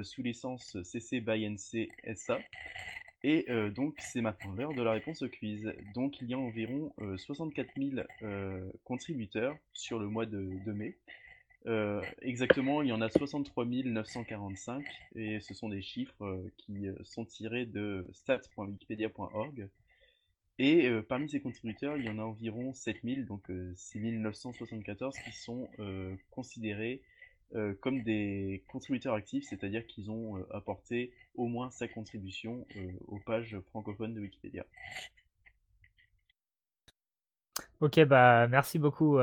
sous 0.03 0.21
l'essence 0.21 0.81
CC 0.83 1.21
by 1.21 1.45
NC 1.45 1.89
SA. 2.15 2.39
Et 3.23 3.45
donc 3.73 3.95
c'est 3.99 4.19
maintenant 4.19 4.53
l'heure 4.53 4.73
de 4.73 4.81
la 4.81 4.91
réponse 4.91 5.21
au 5.21 5.29
quiz. 5.29 5.71
Donc 5.93 6.19
il 6.21 6.29
y 6.29 6.33
a 6.33 6.37
environ 6.37 6.93
64 7.17 7.69
000 7.77 8.05
contributeurs 8.83 9.57
sur 9.71 9.97
le 9.97 10.07
mois 10.07 10.25
de, 10.25 10.45
de 10.65 10.71
mai. 10.73 10.97
exactement, 12.21 12.81
il 12.81 12.89
y 12.89 12.93
en 12.93 12.99
a 13.01 13.09
63 13.09 13.65
945 13.65 14.83
et 15.15 15.39
ce 15.39 15.53
sont 15.53 15.69
des 15.69 15.81
chiffres 15.81 16.43
qui 16.57 16.87
sont 17.05 17.23
tirés 17.23 17.65
de 17.65 18.05
stats.wikipedia.org. 18.11 19.69
Et 20.57 20.87
euh, 20.87 21.01
parmi 21.01 21.29
ces 21.29 21.41
contributeurs, 21.41 21.97
il 21.97 22.05
y 22.05 22.09
en 22.09 22.17
a 22.17 22.23
environ 22.23 22.73
7000, 22.73 23.25
donc 23.25 23.51
6974, 23.75 25.15
euh, 25.15 25.21
qui 25.23 25.37
sont 25.37 25.67
euh, 25.79 26.15
considérés 26.31 27.01
comme 27.79 28.01
des 28.01 28.63
contributeurs 28.67 29.13
actifs, 29.13 29.45
c'est-à-dire 29.47 29.85
qu'ils 29.85 30.11
ont 30.11 30.43
apporté 30.51 31.13
au 31.35 31.47
moins 31.47 31.69
sa 31.69 31.87
contribution 31.87 32.67
aux 33.07 33.19
pages 33.19 33.57
francophones 33.69 34.13
de 34.13 34.19
Wikipédia. 34.19 34.65
Ok, 37.81 37.99
bah 38.05 38.47
merci 38.47 38.79
beaucoup 38.79 39.19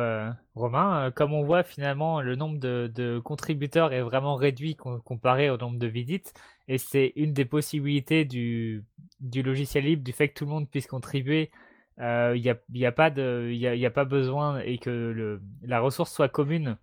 Romain. 0.55 1.11
Comme 1.13 1.33
on 1.33 1.43
voit 1.43 1.63
finalement 1.63 2.21
le 2.21 2.37
nombre 2.37 2.59
de, 2.59 3.19
contributeurs 3.25 3.93
est 3.95 4.03
vraiment 4.03 4.35
réduit 4.37 4.77
comparé 4.77 5.49
au 5.49 5.57
nombre 5.57 5.79
de 5.79 5.87
visites 5.87 6.35
et 6.69 6.77
c'est 6.79 7.13
une 7.17 7.33
des 7.33 7.47
possibilités 7.47 8.25
du, 8.27 8.85
logiciel 9.35 9.85
libre, 9.85 10.05
du 10.05 10.13
fait 10.13 10.29
que 10.29 10.35
tout 10.35 10.45
le 10.45 10.51
monde 10.51 10.69
puisse 10.69 10.87
contribuer. 10.87 11.51
Il 11.99 12.05
euh, 12.05 12.39
n'y 12.39 12.51
a, 12.51 12.57
y 12.75 12.87
a, 12.87 12.93
pas 12.93 13.09
y 13.11 13.87
a, 13.87 13.91
pas 13.91 14.05
besoin 14.05 14.61
et 14.61 14.79
que 14.79 15.41
la 15.63 15.81
ressource 15.81 16.13
soit 16.13 16.29
commune. 16.29 16.77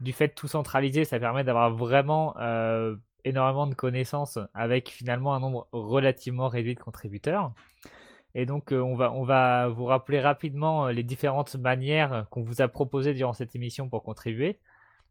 Du 0.00 0.12
fait 0.12 0.28
de 0.28 0.34
tout 0.34 0.48
centraliser, 0.48 1.04
ça 1.04 1.20
permet 1.20 1.44
d'avoir 1.44 1.74
vraiment 1.74 2.36
euh, 2.38 2.96
énormément 3.24 3.66
de 3.68 3.74
connaissances 3.74 4.38
avec 4.52 4.90
finalement 4.90 5.34
un 5.34 5.40
nombre 5.40 5.68
relativement 5.72 6.48
réduit 6.48 6.74
de 6.74 6.80
contributeurs. 6.80 7.52
Et 8.34 8.46
donc, 8.46 8.72
euh, 8.72 8.80
on, 8.80 8.96
va, 8.96 9.12
on 9.12 9.24
va 9.24 9.68
vous 9.68 9.84
rappeler 9.84 10.20
rapidement 10.20 10.88
les 10.88 11.02
différentes 11.02 11.54
manières 11.56 12.26
qu'on 12.30 12.42
vous 12.42 12.62
a 12.62 12.68
proposées 12.68 13.14
durant 13.14 13.32
cette 13.32 13.54
émission 13.54 13.88
pour 13.88 14.02
contribuer. 14.02 14.58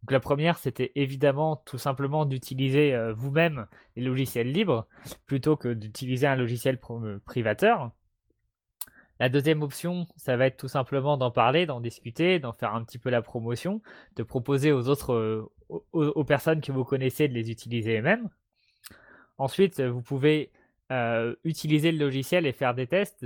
La 0.09 0.19
première, 0.19 0.57
c'était 0.57 0.91
évidemment 0.95 1.55
tout 1.65 1.77
simplement 1.77 2.25
d'utiliser 2.25 2.93
euh, 2.93 3.13
vous-même 3.13 3.67
les 3.95 4.03
logiciels 4.03 4.51
libres 4.51 4.85
plutôt 5.25 5.55
que 5.55 5.73
d'utiliser 5.73 6.27
un 6.27 6.35
logiciel 6.35 6.77
euh, 6.89 7.19
privateur. 7.25 7.91
La 9.19 9.29
deuxième 9.29 9.61
option, 9.61 10.07
ça 10.17 10.35
va 10.35 10.47
être 10.47 10.57
tout 10.57 10.67
simplement 10.67 11.15
d'en 11.15 11.31
parler, 11.31 11.65
d'en 11.65 11.79
discuter, 11.79 12.39
d'en 12.39 12.51
faire 12.51 12.75
un 12.75 12.83
petit 12.83 12.97
peu 12.97 13.09
la 13.09 13.21
promotion, 13.21 13.81
de 14.17 14.23
proposer 14.23 14.73
aux 14.73 14.89
autres, 14.89 15.13
euh, 15.13 15.49
aux, 15.93 16.23
personnes 16.25 16.59
que 16.59 16.73
vous 16.73 16.83
connaissez 16.83 17.29
de 17.29 17.33
les 17.33 17.49
utiliser 17.49 17.99
eux-mêmes. 17.99 18.29
Ensuite, 19.37 19.79
vous 19.79 20.01
pouvez 20.01 20.51
utiliser 21.43 21.91
le 21.91 21.97
logiciel 21.97 22.45
et 22.45 22.53
faire 22.53 22.73
des 22.73 22.87
tests, 22.87 23.25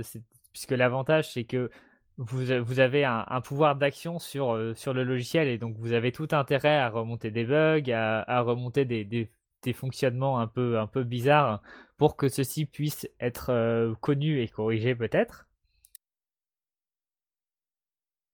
puisque 0.52 0.72
l'avantage 0.72 1.32
c'est 1.32 1.44
que 1.44 1.70
vous, 2.18 2.80
avez 2.80 3.04
un, 3.04 3.40
pouvoir 3.42 3.76
d'action 3.76 4.18
sur, 4.18 4.52
euh, 4.52 4.74
sur 4.74 4.92
le 4.92 5.04
logiciel 5.04 5.46
et 5.46 5.56
donc 5.56 5.76
vous 5.78 5.92
avez 5.92 6.10
tout 6.10 6.28
intérêt 6.32 6.76
à 6.76 6.88
remonter 6.90 7.30
des 7.30 7.44
bugs, 7.44 7.92
à, 7.92 8.40
remonter 8.40 8.84
des, 8.84 9.04
des, 9.04 9.72
fonctionnements 9.72 10.40
un 10.40 10.48
peu, 10.48 10.78
un 10.80 10.86
peu 10.88 11.04
bizarres 11.04 11.62
pour 11.96 12.16
que 12.16 12.28
ceci 12.28 12.66
puisse 12.66 13.08
être 13.20 13.50
euh, 13.50 13.94
connu 14.00 14.40
et 14.40 14.48
corrigé 14.48 14.94
peut-être. 14.96 15.46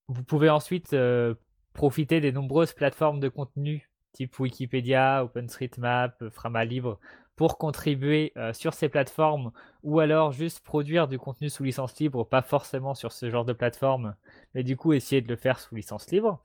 Vous 0.08 0.22
pouvez 0.22 0.48
ensuite 0.48 0.94
euh, 0.94 1.34
profiter 1.74 2.20
des 2.20 2.32
nombreuses 2.32 2.72
plateformes 2.72 3.20
de 3.20 3.28
contenu 3.28 3.90
type 4.12 4.38
Wikipédia, 4.38 5.24
OpenStreetMap, 5.24 6.30
Frama 6.30 6.64
Libre 6.64 7.00
pour 7.36 7.58
contribuer 7.58 8.32
euh, 8.36 8.52
sur 8.52 8.74
ces 8.74 8.88
plateformes 8.88 9.52
ou 9.82 10.00
alors 10.00 10.32
juste 10.32 10.60
produire 10.60 11.08
du 11.08 11.18
contenu 11.18 11.50
sous 11.50 11.64
licence 11.64 11.98
libre, 11.98 12.24
pas 12.24 12.42
forcément 12.42 12.94
sur 12.94 13.12
ce 13.12 13.28
genre 13.30 13.44
de 13.44 13.52
plateforme, 13.52 14.14
mais 14.54 14.62
du 14.62 14.76
coup 14.76 14.92
essayer 14.92 15.20
de 15.20 15.28
le 15.28 15.36
faire 15.36 15.58
sous 15.58 15.74
licence 15.74 16.10
libre. 16.10 16.42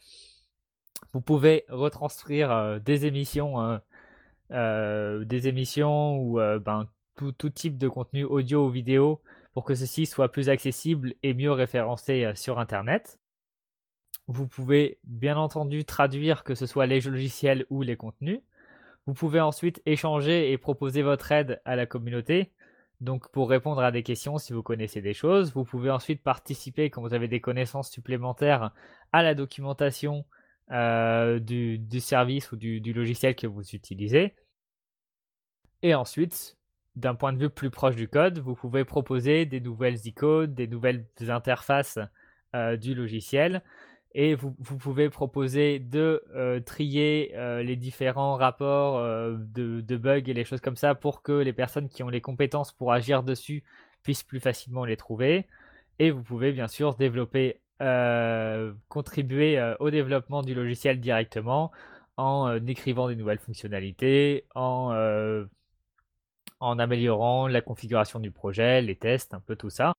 Vous 1.13 1.21
pouvez 1.21 1.65
retranscrire 1.69 2.51
euh, 2.51 2.79
des 2.79 3.05
émissions, 3.05 3.79
euh, 4.51 5.25
des 5.25 5.47
émissions 5.47 6.17
ou 6.17 6.39
ben, 6.59 6.87
tout, 7.15 7.31
tout, 7.31 7.49
type 7.49 7.77
de 7.77 7.87
contenu 7.87 8.23
audio 8.23 8.65
ou 8.67 8.69
vidéo 8.69 9.21
pour 9.53 9.65
que 9.65 9.75
ceci 9.75 10.05
soit 10.05 10.31
plus 10.31 10.49
accessible 10.49 11.13
et 11.23 11.33
mieux 11.33 11.51
référencé 11.51 12.31
sur 12.35 12.59
Internet. 12.59 13.19
Vous 14.27 14.47
pouvez 14.47 14.99
bien 15.03 15.37
entendu 15.37 15.85
traduire 15.85 16.43
que 16.43 16.55
ce 16.55 16.67
soit 16.67 16.85
les 16.85 17.01
logiciels 17.01 17.65
ou 17.69 17.81
les 17.81 17.97
contenus. 17.97 18.41
Vous 19.05 19.13
pouvez 19.13 19.39
ensuite 19.39 19.81
échanger 19.85 20.51
et 20.51 20.57
proposer 20.57 21.01
votre 21.01 21.31
aide 21.31 21.61
à 21.65 21.75
la 21.75 21.85
communauté. 21.85 22.51
Donc 23.01 23.31
pour 23.31 23.49
répondre 23.49 23.81
à 23.81 23.91
des 23.91 24.03
questions 24.03 24.37
si 24.37 24.53
vous 24.53 24.61
connaissez 24.61 25.01
des 25.01 25.13
choses, 25.13 25.53
vous 25.53 25.63
pouvez 25.63 25.89
ensuite 25.89 26.21
participer 26.21 26.89
quand 26.89 27.01
vous 27.01 27.13
avez 27.13 27.27
des 27.27 27.39
connaissances 27.39 27.89
supplémentaires 27.89 28.71
à 29.13 29.23
la 29.23 29.35
documentation 29.35 30.25
euh, 30.71 31.39
du, 31.39 31.99
service 31.99 32.51
ou 32.51 32.57
du, 32.57 32.93
logiciel 32.93 33.35
que 33.35 33.47
vous 33.47 33.63
utilisez. 33.71 34.35
Et 35.81 35.95
ensuite, 35.95 36.57
d'un 36.95 37.15
point 37.15 37.31
de 37.33 37.39
vue 37.39 37.49
plus 37.49 37.69
proche 37.69 37.95
du 37.95 38.09
code, 38.09 38.39
vous 38.39 38.53
pouvez 38.53 38.83
proposer 38.83 39.45
des 39.45 39.61
nouvelles 39.61 40.05
icônes, 40.05 40.53
des 40.53 40.67
nouvelles 40.67 41.07
interfaces 41.29 41.99
euh, 42.53 42.75
du 42.75 42.93
logiciel 42.93 43.63
et 44.13 44.33
vous, 44.35 44.51
pouvez 44.51 45.09
proposer 45.09 45.79
de 45.79 46.23
euh, 46.35 46.59
trier 46.59 47.31
euh, 47.35 47.61
les 47.61 47.75
différents 47.75 48.35
rapports 48.35 48.97
euh, 48.97 49.35
de, 49.37 49.97
bugs 49.97 50.23
et 50.25 50.33
les 50.33 50.43
choses 50.45 50.61
comme 50.61 50.75
ça 50.75 50.95
pour 50.95 51.21
que 51.21 51.31
les 51.31 51.53
personnes 51.53 51.89
qui 51.89 52.01
ont 52.01 52.09
les 52.09 52.21
compétences 52.21 52.71
pour 52.71 52.91
agir 52.91 53.21
dessus 53.23 53.63
puissent 54.01 54.23
plus 54.23 54.39
facilement 54.39 54.83
les 54.85 54.97
trouver. 54.97 55.47
Et 55.99 56.11
vous 56.11 56.23
pouvez 56.23 56.51
bien 56.51 56.67
sûr 56.67 56.95
développer, 56.95 57.59
contribuer 58.89 59.73
au 59.79 59.89
développement 59.89 60.41
du 60.41 60.53
logiciel 60.53 60.99
directement 60.99 61.71
en 62.17 62.55
écrivant 62.67 63.07
des 63.09 63.15
nouvelles 63.15 63.39
fonctionnalités, 63.39 64.45
en, 64.55 64.93
en 66.59 66.79
améliorant 66.79 67.47
la 67.47 67.61
configuration 67.61 68.19
du 68.19 68.31
projet, 68.31 68.81
les 68.81 68.95
tests, 68.95 69.33
un 69.33 69.39
peu 69.41 69.55
tout 69.55 69.69
ça 69.69 69.93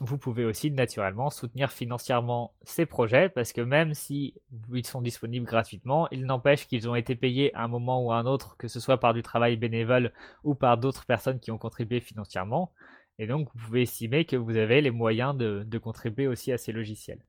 vous 0.00 0.18
pouvez 0.18 0.44
aussi 0.44 0.70
naturellement 0.72 1.30
soutenir 1.30 1.70
financièrement 1.70 2.52
ces 2.64 2.84
projets 2.84 3.28
parce 3.28 3.52
que 3.52 3.60
même 3.60 3.94
si 3.94 4.34
ils 4.72 4.86
sont 4.86 5.00
disponibles 5.00 5.46
gratuitement, 5.46 6.08
il 6.10 6.26
n'empêche 6.26 6.66
qu'ils 6.66 6.88
ont 6.88 6.96
été 6.96 7.14
payés 7.14 7.54
à 7.54 7.62
un 7.62 7.68
moment 7.68 8.04
ou 8.04 8.10
à 8.10 8.16
un 8.16 8.26
autre, 8.26 8.56
que 8.56 8.66
ce 8.66 8.80
soit 8.80 8.98
par 8.98 9.14
du 9.14 9.22
travail 9.22 9.56
bénévole 9.56 10.12
ou 10.42 10.56
par 10.56 10.78
d'autres 10.78 11.06
personnes 11.06 11.38
qui 11.38 11.52
ont 11.52 11.58
contribué 11.58 12.00
financièrement. 12.00 12.72
Et 13.20 13.28
donc, 13.28 13.48
vous 13.54 13.66
pouvez 13.66 13.82
estimer 13.82 14.24
que 14.24 14.34
vous 14.34 14.56
avez 14.56 14.80
les 14.80 14.90
moyens 14.90 15.36
de, 15.36 15.78
contribuer 15.78 16.26
aussi 16.26 16.50
à 16.50 16.58
ces 16.58 16.72
logiciels. 16.72 17.24